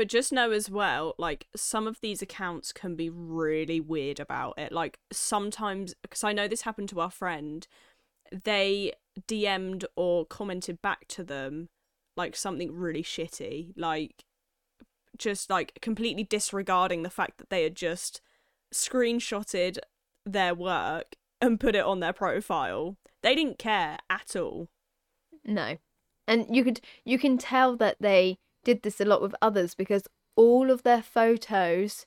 But 0.00 0.08
just 0.08 0.32
know 0.32 0.50
as 0.50 0.70
well, 0.70 1.14
like 1.18 1.46
some 1.54 1.86
of 1.86 2.00
these 2.00 2.22
accounts 2.22 2.72
can 2.72 2.96
be 2.96 3.10
really 3.10 3.80
weird 3.80 4.18
about 4.18 4.58
it. 4.58 4.72
Like 4.72 4.98
sometimes, 5.12 5.94
because 6.00 6.24
I 6.24 6.32
know 6.32 6.48
this 6.48 6.62
happened 6.62 6.88
to 6.88 7.00
our 7.00 7.10
friend, 7.10 7.68
they 8.32 8.94
DM'd 9.28 9.84
or 9.96 10.24
commented 10.24 10.80
back 10.80 11.06
to 11.08 11.22
them 11.22 11.68
like 12.16 12.34
something 12.34 12.72
really 12.72 13.02
shitty, 13.02 13.74
like 13.76 14.24
just 15.18 15.50
like 15.50 15.78
completely 15.82 16.24
disregarding 16.24 17.02
the 17.02 17.10
fact 17.10 17.36
that 17.36 17.50
they 17.50 17.62
had 17.62 17.74
just 17.74 18.22
screenshotted 18.72 19.76
their 20.24 20.54
work 20.54 21.14
and 21.42 21.60
put 21.60 21.74
it 21.74 21.84
on 21.84 22.00
their 22.00 22.14
profile. 22.14 22.96
They 23.22 23.34
didn't 23.34 23.58
care 23.58 23.98
at 24.08 24.34
all. 24.34 24.68
No. 25.44 25.76
And 26.26 26.46
you 26.48 26.64
could 26.64 26.80
you 27.04 27.18
can 27.18 27.36
tell 27.36 27.76
that 27.76 27.96
they 28.00 28.38
did 28.64 28.82
this 28.82 29.00
a 29.00 29.04
lot 29.04 29.22
with 29.22 29.34
others 29.40 29.74
because 29.74 30.06
all 30.36 30.70
of 30.70 30.82
their 30.82 31.02
photos 31.02 32.06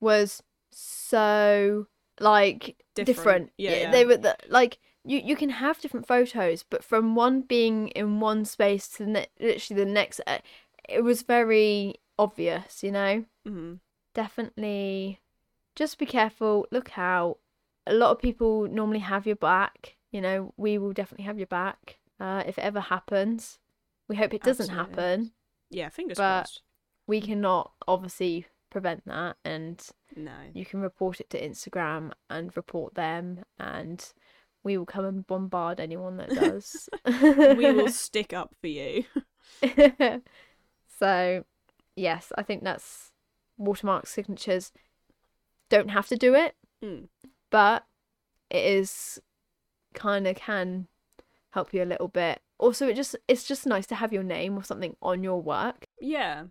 was 0.00 0.42
so 0.72 1.86
like 2.18 2.76
Different. 2.94 3.16
different. 3.16 3.52
Yeah, 3.56 3.80
yeah. 3.82 3.90
They 3.92 4.04
were 4.04 4.16
the, 4.16 4.36
like 4.48 4.78
you 5.04 5.20
you 5.24 5.36
can 5.36 5.50
have 5.50 5.80
different 5.80 6.06
photos, 6.06 6.62
but 6.62 6.84
from 6.84 7.14
one 7.14 7.42
being 7.42 7.88
in 7.88 8.20
one 8.20 8.44
space 8.44 8.88
to 8.88 9.04
the 9.04 9.10
ne- 9.10 9.26
literally 9.40 9.84
the 9.84 9.90
next, 9.90 10.20
uh, 10.26 10.38
it 10.88 11.02
was 11.02 11.22
very 11.22 11.94
obvious, 12.18 12.82
you 12.82 12.92
know. 12.92 13.24
hmm 13.44 13.74
Definitely, 14.12 15.20
just 15.76 15.98
be 15.98 16.06
careful. 16.06 16.66
Look 16.70 16.98
out. 16.98 17.38
A 17.86 17.94
lot 17.94 18.10
of 18.10 18.18
people 18.18 18.66
normally 18.68 18.98
have 18.98 19.26
your 19.26 19.36
back. 19.36 19.96
You 20.10 20.20
know, 20.20 20.52
we 20.56 20.78
will 20.78 20.92
definitely 20.92 21.26
have 21.26 21.38
your 21.38 21.46
back 21.46 21.98
uh, 22.18 22.42
if 22.46 22.58
it 22.58 22.64
ever 22.64 22.80
happens. 22.80 23.58
We 24.08 24.16
hope 24.16 24.34
it 24.34 24.42
doesn't 24.42 24.68
Absolutely. 24.68 24.96
happen. 24.96 25.32
Yeah, 25.70 25.88
fingers 25.88 26.18
But- 26.18 26.40
crossed. 26.42 26.62
We 27.06 27.20
cannot 27.20 27.72
obviously 27.88 28.46
prevent 28.70 29.04
that, 29.06 29.36
and 29.44 29.84
No. 30.14 30.32
you 30.54 30.64
can 30.64 30.80
report 30.80 31.20
it 31.20 31.28
to 31.30 31.40
Instagram 31.40 32.12
and 32.28 32.56
report 32.56 32.94
them, 32.94 33.44
and 33.58 34.12
we 34.62 34.76
will 34.78 34.86
come 34.86 35.04
and 35.04 35.26
bombard 35.26 35.80
anyone 35.80 36.18
that 36.18 36.28
does. 36.30 36.88
we 37.04 37.72
will 37.72 37.88
stick 38.06 38.32
up 38.32 38.54
for 38.60 38.68
you. 38.68 39.04
so, 40.98 41.44
yes, 41.96 42.32
I 42.36 42.42
think 42.42 42.62
that's 42.62 43.10
watermark 43.56 44.06
signatures. 44.06 44.72
Don't 45.68 45.90
have 45.90 46.06
to 46.08 46.16
do 46.16 46.34
it, 46.34 46.54
Mm. 46.82 47.08
but 47.50 47.84
it 48.50 48.64
is 48.64 49.20
kind 49.94 50.26
of 50.26 50.36
can 50.36 50.86
help 51.50 51.74
you 51.74 51.82
a 51.82 51.84
little 51.84 52.08
bit. 52.08 52.40
Also, 52.60 52.86
it 52.88 52.94
just 52.94 53.16
it's 53.26 53.44
just 53.44 53.66
nice 53.66 53.86
to 53.86 53.94
have 53.94 54.12
your 54.12 54.22
name 54.22 54.54
or 54.56 54.62
something 54.62 54.94
on 55.00 55.24
your 55.24 55.40
work. 55.40 55.86
Yeah. 55.98 56.44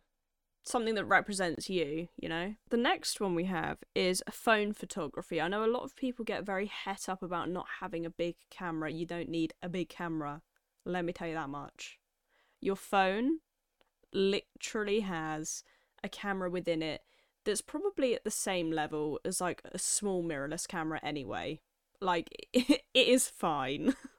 Something 0.64 0.96
that 0.96 1.06
represents 1.06 1.70
you, 1.70 2.10
you 2.18 2.28
know? 2.28 2.56
The 2.70 2.78
next 2.78 3.22
one 3.22 3.36
we 3.36 3.46
have 3.46 3.78
is 3.96 4.24
phone 4.32 4.74
photography. 4.74 5.40
I 5.40 5.48
know 5.48 5.64
a 5.64 5.68
lot 5.68 5.84
of 5.84 5.96
people 5.96 6.26
get 6.26 6.46
very 6.46 6.66
het 6.66 7.08
up 7.08 7.22
about 7.22 7.50
not 7.50 7.68
having 7.80 8.08
a 8.08 8.10
big 8.10 8.36
camera. 8.50 8.92
You 8.92 9.06
don't 9.06 9.30
need 9.30 9.54
a 9.62 9.70
big 9.70 9.88
camera. 9.88 10.42
Let 10.84 11.06
me 11.06 11.14
tell 11.14 11.28
you 11.28 11.36
that 11.36 11.50
much. 11.50 12.00
Your 12.60 12.76
phone 12.76 13.40
literally 14.12 15.02
has 15.02 15.64
a 16.04 16.10
camera 16.10 16.50
within 16.50 16.82
it 16.82 17.02
that's 17.46 17.62
probably 17.62 18.16
at 18.16 18.24
the 18.24 18.32
same 18.32 18.72
level 18.72 19.20
as 19.24 19.40
like 19.40 19.62
a 19.72 19.78
small 19.78 20.24
mirrorless 20.24 20.68
camera 20.68 21.00
anyway. 21.04 21.62
Like, 22.02 22.30
it 22.54 22.82
is 22.94 23.28
fine. 23.28 23.96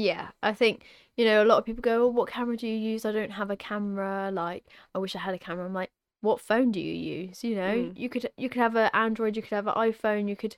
Yeah, 0.00 0.28
I 0.42 0.52
think 0.54 0.84
you 1.16 1.24
know 1.24 1.42
a 1.42 1.46
lot 1.50 1.58
of 1.58 1.64
people 1.64 1.82
go, 1.82 2.04
"Oh, 2.04 2.08
what 2.08 2.28
camera 2.28 2.56
do 2.56 2.66
you 2.66 2.76
use?" 2.92 3.04
I 3.04 3.12
don't 3.12 3.32
have 3.32 3.50
a 3.50 3.56
camera. 3.56 4.30
Like, 4.32 4.64
I 4.94 4.98
wish 4.98 5.14
I 5.14 5.18
had 5.20 5.34
a 5.34 5.38
camera. 5.38 5.64
I'm 5.66 5.74
like, 5.74 5.90
what 6.22 6.40
phone 6.40 6.70
do 6.72 6.80
you 6.80 6.94
use? 6.94 7.42
You 7.44 7.56
know, 7.56 7.74
Mm. 7.76 7.98
you 7.98 8.08
could 8.08 8.30
you 8.36 8.48
could 8.48 8.60
have 8.60 8.76
an 8.76 8.90
Android, 8.94 9.36
you 9.36 9.42
could 9.42 9.52
have 9.60 9.66
an 9.66 9.74
iPhone, 9.74 10.28
you 10.28 10.36
could 10.36 10.56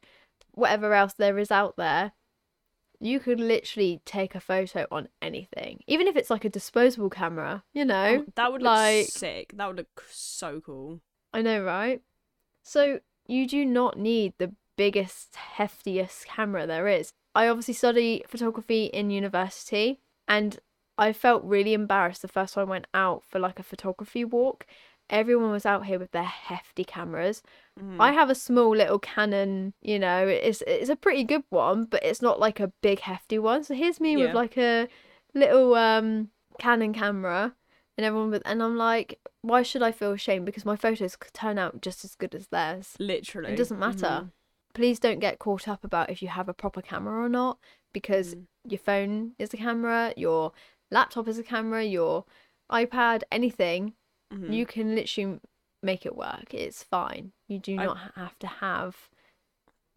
whatever 0.52 0.92
else 0.94 1.14
there 1.14 1.38
is 1.38 1.50
out 1.50 1.76
there. 1.76 2.12
You 3.00 3.18
could 3.18 3.40
literally 3.40 4.00
take 4.05 4.37
a 4.37 4.40
photo 4.40 4.87
on 4.92 5.09
anything, 5.20 5.81
even 5.88 6.07
if 6.07 6.14
it's 6.14 6.31
like 6.31 6.44
a 6.44 6.48
disposable 6.48 7.11
camera. 7.11 7.64
You 7.72 7.85
know, 7.85 8.24
Oh, 8.28 8.33
that 8.37 8.52
would 8.52 8.62
look 8.62 8.70
like- 8.70 9.07
sick. 9.07 9.52
That 9.57 9.66
would 9.66 9.76
look 9.78 10.05
so 10.09 10.61
cool. 10.61 11.00
I 11.33 11.42
know, 11.42 11.64
right? 11.64 12.00
So 12.62 13.00
you 13.26 13.48
do 13.48 13.64
not 13.64 13.98
need 13.98 14.35
the 14.38 14.55
biggest, 14.76 15.33
heftiest 15.59 16.26
camera 16.26 16.64
there 16.66 16.87
is. 16.87 17.12
I 17.35 17.49
obviously 17.49 17.75
study 17.75 18.25
photography 18.29 18.85
in 18.87 19.11
university, 19.11 20.01
and 20.29 20.59
I 20.99 21.12
felt 21.12 21.42
really 21.45 21.73
embarrassed 21.75 22.23
the 22.23 22.29
first 22.29 22.55
time 22.55 22.68
I 22.68 22.71
went 22.71 22.87
out 22.95 23.25
for 23.25 23.38
like 23.38 23.59
a 23.59 23.62
photography 23.62 24.25
walk. 24.25 24.66
Everyone 25.11 25.51
was 25.51 25.66
out 25.66 25.87
here 25.87 25.99
with 25.99 26.12
their 26.12 26.23
hefty 26.23 26.85
cameras. 26.85 27.42
Mhm. 27.79 27.97
I 28.01 28.12
have 28.12 28.31
a 28.31 28.35
small 28.35 28.77
little 28.77 28.99
Canon, 28.99 29.75
you 29.83 29.99
know, 29.99 30.27
it's 30.27 30.62
it's 30.66 30.90
a 30.90 30.97
pretty 30.97 31.25
good 31.25 31.45
one, 31.51 31.85
but 31.85 32.03
it's 32.03 32.23
not 32.23 32.38
like 32.40 32.61
a 32.61 32.73
big 32.83 33.01
hefty 33.01 33.38
one. 33.38 33.64
So 33.64 33.75
here's 33.75 34.01
me 34.01 34.16
Yeah. 34.16 34.27
with 34.27 34.35
like 34.35 34.57
a 34.57 34.88
little 35.35 35.75
um 35.75 36.31
Canon 36.59 36.92
camera 36.92 37.55
and 37.97 38.05
everyone 38.07 38.31
with 38.31 38.42
and 38.45 38.62
I'm 38.62 38.77
like, 38.77 39.18
why 39.42 39.62
should 39.62 39.83
I 39.83 39.92
feel 39.92 40.12
ashamed 40.12 40.47
because 40.47 40.64
my 40.64 40.77
photos 40.77 41.16
could 41.16 41.35
turn 41.35 41.59
out 41.59 41.81
just 41.81 42.05
as 42.05 42.14
good 42.14 42.35
as 42.35 42.49
theirs. 42.49 42.95
Literally. 42.99 43.53
It 43.53 43.57
doesn't 43.57 43.79
matter. 43.79 44.31
Please 44.74 44.98
don't 44.98 45.18
get 45.18 45.38
caught 45.38 45.68
up 45.68 45.85
about 45.85 46.11
if 46.11 46.22
you 46.22 46.28
have 46.28 46.48
a 46.48 46.54
proper 46.54 46.80
camera 46.80 47.22
or 47.24 47.28
not 47.28 47.58
because 47.92 48.35
Mm. 48.35 48.46
your 48.64 48.78
phone 48.78 49.35
is 49.38 49.52
a 49.52 49.56
camera, 49.58 50.14
your 50.16 50.52
laptop 50.90 51.28
is 51.28 51.38
a 51.38 51.42
camera, 51.42 51.85
your 51.85 52.24
iPad, 52.70 53.22
anything, 53.30 53.94
Mhm. 54.32 54.54
you 54.54 54.64
can 54.66 54.94
literally 54.94 55.40
make 55.82 56.06
it 56.06 56.16
work. 56.16 56.54
It's 56.54 56.82
fine. 56.82 57.32
You 57.48 57.58
do 57.58 57.76
not 57.76 57.96
ha- 57.98 58.12
have 58.14 58.38
to 58.38 58.46
have 58.46 59.11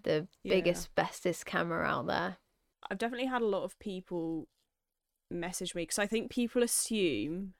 the 0.04 0.28
Yeah. 0.44 0.56
biggest, 0.56 0.94
bestest 0.96 1.46
camera 1.46 1.86
out 1.86 2.08
there. 2.08 2.38
I've 2.90 2.98
definitely 2.98 3.28
had 3.28 3.42
a 3.42 3.46
lot 3.48 3.64
of 3.64 3.80
people 3.80 4.48
message 5.32 5.74
me 5.74 5.84
because 5.84 6.00
I 6.00 6.06
think 6.08 6.30
people 6.32 6.62
assume 6.64 7.54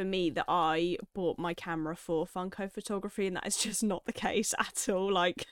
for 0.00 0.06
me 0.06 0.30
that 0.30 0.46
I 0.48 0.96
bought 1.14 1.38
my 1.38 1.52
camera 1.52 1.94
for 1.94 2.24
Funko 2.26 2.72
photography, 2.72 3.26
and 3.26 3.36
that 3.36 3.46
is 3.46 3.56
just 3.62 3.82
not 3.82 4.06
the 4.06 4.14
case 4.14 4.54
at 4.58 4.88
all. 4.88 5.12
Like, 5.12 5.44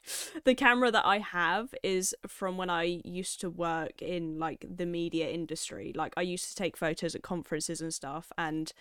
the 0.45 0.55
camera 0.55 0.91
that 0.91 1.05
I 1.05 1.19
have 1.19 1.75
is 1.83 2.15
from 2.27 2.57
when 2.57 2.71
I 2.71 3.03
used 3.05 3.41
to 3.43 3.51
work 3.51 4.01
in 4.01 4.39
like 4.39 4.65
the 4.67 4.87
media 4.87 5.29
industry. 5.29 5.93
Like, 5.95 6.15
I 6.17 6.23
used 6.23 6.49
to 6.49 6.55
take 6.55 6.79
photos 6.79 7.15
at 7.15 7.23
conferences 7.23 7.83
and 7.83 7.93
stuff, 7.93 8.33
and 8.39 8.73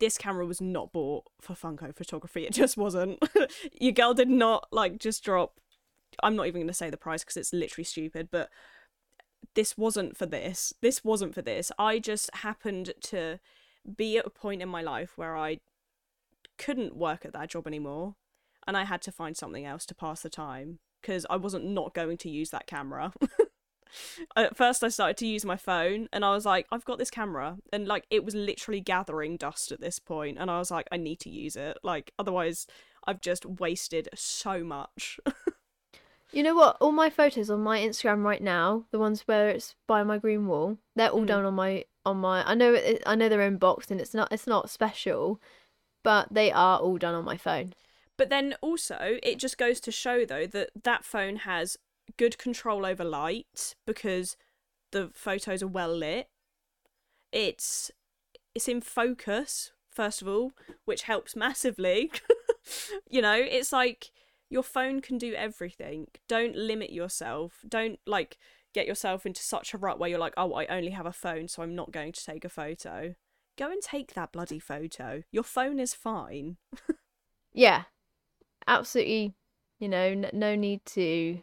this 0.00 0.18
camera 0.18 0.44
was 0.44 0.60
not 0.60 0.92
bought 0.92 1.26
for 1.40 1.54
Funko 1.54 1.94
photography. 1.94 2.44
It 2.46 2.52
just 2.52 2.76
wasn't. 2.76 3.22
Your 3.80 3.92
girl 3.92 4.12
did 4.12 4.28
not 4.28 4.66
like 4.72 4.98
just 4.98 5.22
drop. 5.22 5.60
I'm 6.20 6.34
not 6.34 6.48
even 6.48 6.62
going 6.62 6.66
to 6.68 6.74
say 6.74 6.90
the 6.90 6.96
price 6.96 7.22
because 7.22 7.36
it's 7.36 7.52
literally 7.52 7.84
stupid, 7.84 8.28
but 8.32 8.50
this 9.54 9.78
wasn't 9.78 10.16
for 10.16 10.26
this. 10.26 10.72
This 10.80 11.04
wasn't 11.04 11.32
for 11.32 11.42
this. 11.42 11.70
I 11.78 12.00
just 12.00 12.28
happened 12.34 12.94
to 13.02 13.38
be 13.96 14.18
at 14.18 14.26
a 14.26 14.30
point 14.30 14.62
in 14.62 14.68
my 14.68 14.82
life 14.82 15.12
where 15.16 15.36
I 15.36 15.60
couldn't 16.58 16.96
work 16.96 17.24
at 17.24 17.32
that 17.32 17.50
job 17.50 17.66
anymore 17.66 18.16
and 18.66 18.76
I 18.76 18.84
had 18.84 19.00
to 19.02 19.12
find 19.12 19.36
something 19.36 19.64
else 19.64 19.86
to 19.86 19.94
pass 19.94 20.22
the 20.22 20.28
time 20.28 20.80
because 21.00 21.24
I 21.30 21.36
wasn't 21.36 21.64
not 21.64 21.94
going 21.94 22.18
to 22.18 22.30
use 22.30 22.50
that 22.50 22.66
camera. 22.66 23.12
at 24.36 24.56
first 24.56 24.84
I 24.84 24.88
started 24.88 25.16
to 25.18 25.26
use 25.26 25.44
my 25.44 25.56
phone 25.56 26.08
and 26.12 26.24
I 26.24 26.34
was 26.34 26.44
like 26.44 26.66
I've 26.70 26.84
got 26.84 26.98
this 26.98 27.10
camera 27.10 27.56
and 27.72 27.86
like 27.86 28.04
it 28.10 28.24
was 28.24 28.34
literally 28.34 28.80
gathering 28.80 29.36
dust 29.36 29.72
at 29.72 29.80
this 29.80 29.98
point 29.98 30.36
and 30.38 30.50
I 30.50 30.58
was 30.58 30.70
like 30.70 30.88
I 30.92 30.96
need 30.98 31.20
to 31.20 31.30
use 31.30 31.56
it 31.56 31.78
like 31.82 32.12
otherwise 32.18 32.66
I've 33.06 33.22
just 33.22 33.46
wasted 33.46 34.10
so 34.14 34.62
much. 34.62 35.18
You 36.32 36.42
know 36.42 36.54
what? 36.54 36.76
All 36.80 36.92
my 36.92 37.08
photos 37.10 37.48
on 37.50 37.60
my 37.62 37.78
Instagram 37.80 38.22
right 38.22 38.42
now, 38.42 38.84
the 38.90 38.98
ones 38.98 39.22
where 39.22 39.48
it's 39.48 39.74
by 39.86 40.02
my 40.02 40.18
green 40.18 40.46
wall, 40.46 40.78
they're 40.94 41.08
all 41.10 41.22
Mhm. 41.22 41.26
done 41.26 41.44
on 41.44 41.54
my 41.54 41.84
on 42.04 42.18
my. 42.18 42.42
I 42.48 42.54
know 42.54 42.74
it, 42.74 43.02
I 43.06 43.14
know 43.14 43.28
they're 43.28 43.40
in 43.42 43.56
box 43.58 43.90
and 43.90 44.00
it's 44.00 44.14
not 44.14 44.30
it's 44.32 44.46
not 44.46 44.70
special, 44.70 45.40
but 46.02 46.28
they 46.32 46.50
are 46.52 46.78
all 46.80 46.98
done 46.98 47.14
on 47.14 47.24
my 47.24 47.36
phone. 47.36 47.74
But 48.16 48.28
then 48.30 48.56
also, 48.60 49.18
it 49.22 49.38
just 49.38 49.58
goes 49.58 49.80
to 49.80 49.92
show 49.92 50.24
though 50.24 50.46
that 50.46 50.70
that 50.84 51.04
phone 51.04 51.36
has 51.36 51.76
good 52.16 52.36
control 52.38 52.84
over 52.86 53.04
light 53.04 53.74
because 53.86 54.36
the 54.90 55.10
photos 55.14 55.62
are 55.62 55.66
well 55.68 55.94
lit. 55.94 56.28
It's 57.32 57.90
it's 58.54 58.68
in 58.68 58.80
focus 58.80 59.72
first 59.90 60.22
of 60.22 60.28
all, 60.28 60.52
which 60.84 61.02
helps 61.02 61.34
massively. 61.44 62.10
you 63.08 63.20
know, 63.22 63.34
it's 63.34 63.72
like 63.72 64.10
your 64.50 64.62
phone 64.62 65.00
can 65.00 65.18
do 65.18 65.34
everything. 65.34 66.08
Don't 66.28 66.56
limit 66.56 66.90
yourself. 66.92 67.60
Don't 67.68 67.98
like 68.06 68.38
get 68.74 68.86
yourself 68.86 69.24
into 69.26 69.42
such 69.42 69.74
a 69.74 69.78
rut 69.78 69.98
where 69.98 70.08
you're 70.10 70.18
like, 70.18 70.34
"Oh, 70.36 70.52
I 70.54 70.66
only 70.66 70.90
have 70.90 71.06
a 71.06 71.12
phone, 71.12 71.48
so 71.48 71.62
I'm 71.62 71.74
not 71.74 71.92
going 71.92 72.12
to 72.12 72.24
take 72.24 72.44
a 72.44 72.48
photo." 72.48 73.14
Go 73.56 73.70
and 73.70 73.82
take 73.82 74.14
that 74.14 74.30
bloody 74.32 74.58
photo. 74.60 75.22
Your 75.32 75.42
phone 75.42 75.78
is 75.80 75.94
fine. 75.94 76.56
Yeah, 77.52 77.84
absolutely. 78.66 79.34
You 79.80 79.88
know, 79.88 79.98
n- 79.98 80.30
no 80.32 80.54
need 80.54 80.84
to 80.86 81.40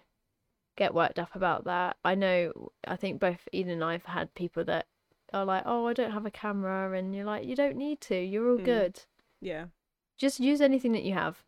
get 0.77 0.93
worked 0.93 1.19
up 1.19 1.35
about 1.35 1.65
that. 1.65 1.97
I 2.05 2.15
know. 2.15 2.71
I 2.87 2.95
think 2.95 3.19
both 3.19 3.47
Eden 3.51 3.73
and 3.73 3.83
I 3.83 3.93
have 3.93 4.05
had 4.05 4.33
people 4.35 4.63
that 4.65 4.87
are 5.33 5.43
like, 5.45 5.63
"Oh, 5.65 5.87
I 5.87 5.93
don't 5.93 6.11
have 6.11 6.25
a 6.25 6.31
camera," 6.31 6.97
and 6.97 7.13
you're 7.15 7.25
like, 7.25 7.45
"You 7.45 7.55
don't 7.55 7.75
need 7.75 7.99
to. 8.01 8.15
You're 8.15 8.49
all 8.51 8.57
Mm. 8.59 8.65
good. 8.65 9.01
Yeah. 9.41 9.65
Just 10.17 10.39
use 10.39 10.61
anything 10.61 10.91
that 10.93 11.03
you 11.03 11.13
have." 11.13 11.43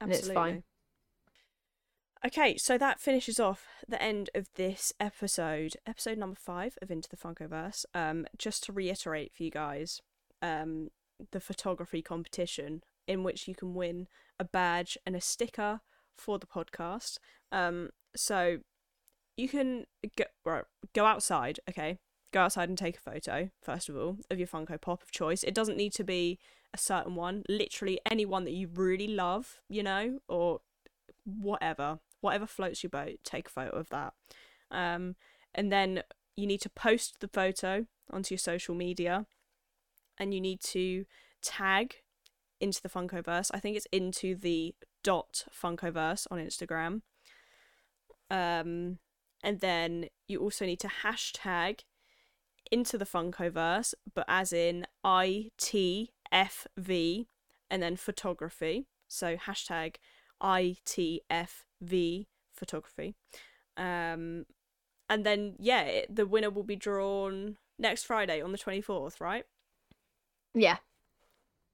And 0.00 0.10
it's 0.10 0.20
Absolutely. 0.20 0.34
fine. 0.34 0.62
Okay, 2.24 2.56
so 2.56 2.76
that 2.78 3.00
finishes 3.00 3.38
off 3.38 3.66
the 3.86 4.02
end 4.02 4.30
of 4.34 4.48
this 4.56 4.92
episode, 4.98 5.74
episode 5.86 6.18
number 6.18 6.38
five 6.40 6.76
of 6.82 6.90
Into 6.90 7.08
the 7.08 7.16
Funkoverse. 7.16 7.84
Um, 7.94 8.26
just 8.36 8.64
to 8.64 8.72
reiterate 8.72 9.32
for 9.34 9.42
you 9.42 9.50
guys, 9.50 10.00
um, 10.42 10.88
the 11.30 11.40
photography 11.40 12.02
competition 12.02 12.82
in 13.06 13.22
which 13.22 13.46
you 13.46 13.54
can 13.54 13.74
win 13.74 14.08
a 14.40 14.44
badge 14.44 14.98
and 15.06 15.14
a 15.14 15.20
sticker 15.20 15.80
for 16.16 16.38
the 16.38 16.46
podcast. 16.46 17.18
Um, 17.52 17.90
so 18.16 18.58
you 19.36 19.48
can 19.48 19.84
go 20.16 20.24
right, 20.44 20.64
go 20.94 21.04
outside, 21.04 21.60
okay? 21.68 21.98
Go 22.32 22.40
outside 22.40 22.68
and 22.68 22.76
take 22.76 22.96
a 22.96 23.00
photo 23.00 23.50
first 23.62 23.88
of 23.88 23.96
all 23.96 24.18
of 24.30 24.38
your 24.38 24.48
Funko 24.48 24.80
Pop 24.80 25.02
of 25.02 25.12
choice. 25.12 25.44
It 25.44 25.54
doesn't 25.54 25.76
need 25.76 25.92
to 25.94 26.04
be 26.04 26.38
a 26.74 26.78
certain 26.78 27.14
one, 27.14 27.42
literally 27.48 28.00
anyone 28.10 28.44
that 28.44 28.52
you 28.52 28.68
really 28.72 29.08
love, 29.08 29.60
you 29.68 29.82
know, 29.82 30.18
or 30.28 30.60
whatever, 31.24 31.98
whatever 32.20 32.46
floats 32.46 32.82
your 32.82 32.90
boat. 32.90 33.18
Take 33.24 33.48
a 33.48 33.50
photo 33.50 33.76
of 33.76 33.88
that, 33.90 34.14
um, 34.70 35.16
and 35.54 35.72
then 35.72 36.02
you 36.36 36.46
need 36.46 36.60
to 36.62 36.70
post 36.70 37.20
the 37.20 37.28
photo 37.28 37.86
onto 38.10 38.34
your 38.34 38.38
social 38.38 38.74
media, 38.74 39.26
and 40.18 40.34
you 40.34 40.40
need 40.40 40.60
to 40.60 41.06
tag 41.42 41.96
into 42.60 42.80
the 42.82 42.88
Funkoverse. 42.88 43.50
I 43.52 43.60
think 43.60 43.76
it's 43.76 43.86
into 43.92 44.34
the 44.34 44.74
dot 45.02 45.44
Funkoverse 45.52 46.26
on 46.30 46.38
Instagram. 46.38 47.02
Um, 48.30 48.98
and 49.42 49.60
then 49.60 50.06
you 50.26 50.40
also 50.40 50.66
need 50.66 50.80
to 50.80 50.88
hashtag 50.88 51.80
into 52.72 52.98
the 52.98 53.04
Funkoverse, 53.04 53.94
but 54.14 54.24
as 54.26 54.52
in 54.52 54.86
ITFV 56.32 57.26
and 57.70 57.82
then 57.82 57.96
photography. 57.96 58.86
So 59.08 59.36
hashtag 59.36 59.96
ITFV 60.42 62.26
photography. 62.52 63.14
Um, 63.76 64.46
and 65.08 65.24
then, 65.24 65.54
yeah, 65.58 65.82
it, 65.82 66.14
the 66.14 66.26
winner 66.26 66.50
will 66.50 66.62
be 66.64 66.76
drawn 66.76 67.56
next 67.78 68.04
Friday 68.04 68.40
on 68.40 68.52
the 68.52 68.58
24th, 68.58 69.20
right? 69.20 69.44
Yeah, 70.54 70.78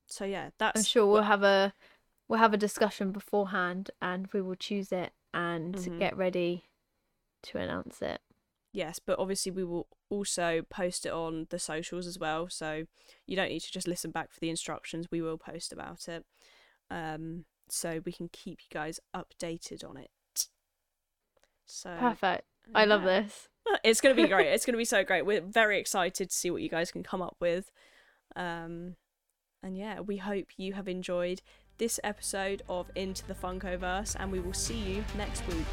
So, 0.08 0.24
yeah, 0.24 0.50
that's. 0.58 0.76
I'm 0.80 0.84
sure 0.84 1.06
we'll 1.06 1.22
have 1.22 1.44
a 1.44 1.72
we'll 2.28 2.40
have 2.40 2.52
a 2.52 2.56
discussion 2.58 3.12
beforehand, 3.12 3.90
and 4.00 4.26
we 4.32 4.42
will 4.42 4.56
choose 4.56 4.90
it 4.90 5.12
and 5.32 5.74
Mhm. 5.74 5.98
get 5.98 6.16
ready 6.16 6.64
to 7.44 7.58
announce 7.58 8.02
it. 8.02 8.20
Yes, 8.72 8.98
but 8.98 9.18
obviously 9.20 9.52
we 9.52 9.62
will 9.64 9.86
also 10.12 10.60
post 10.68 11.06
it 11.06 11.12
on 11.12 11.46
the 11.48 11.58
socials 11.58 12.06
as 12.06 12.18
well. 12.18 12.48
So 12.50 12.84
you 13.26 13.34
don't 13.34 13.48
need 13.48 13.60
to 13.60 13.72
just 13.72 13.88
listen 13.88 14.10
back 14.10 14.30
for 14.30 14.40
the 14.40 14.50
instructions. 14.50 15.10
We 15.10 15.22
will 15.22 15.38
post 15.38 15.72
about 15.72 16.06
it. 16.06 16.26
Um, 16.90 17.46
so 17.70 18.02
we 18.04 18.12
can 18.12 18.28
keep 18.28 18.58
you 18.60 18.68
guys 18.70 19.00
updated 19.16 19.88
on 19.88 19.96
it. 19.96 20.10
So 21.64 21.96
Perfect. 21.98 22.44
I 22.74 22.84
love 22.84 23.02
this. 23.02 23.48
It's 23.84 24.00
gonna 24.00 24.16
be 24.16 24.26
great. 24.26 24.48
it's 24.48 24.66
gonna 24.66 24.76
be 24.76 24.84
so 24.84 25.04
great. 25.10 25.24
We're 25.24 25.40
very 25.40 25.78
excited 25.78 26.30
to 26.30 26.34
see 26.34 26.50
what 26.50 26.62
you 26.62 26.68
guys 26.68 26.90
can 26.90 27.04
come 27.04 27.22
up 27.22 27.36
with. 27.40 27.70
Um, 28.34 28.96
and 29.62 29.78
yeah, 29.78 30.00
we 30.00 30.16
hope 30.16 30.48
you 30.56 30.72
have 30.72 30.88
enjoyed 30.88 31.42
this 31.78 32.00
episode 32.02 32.62
of 32.68 32.90
Into 32.96 33.24
the 33.26 33.34
Funkoverse, 33.34 34.16
and 34.18 34.32
we 34.32 34.40
will 34.40 34.52
see 34.52 34.78
you 34.78 35.04
next 35.16 35.46
week. 35.46 35.64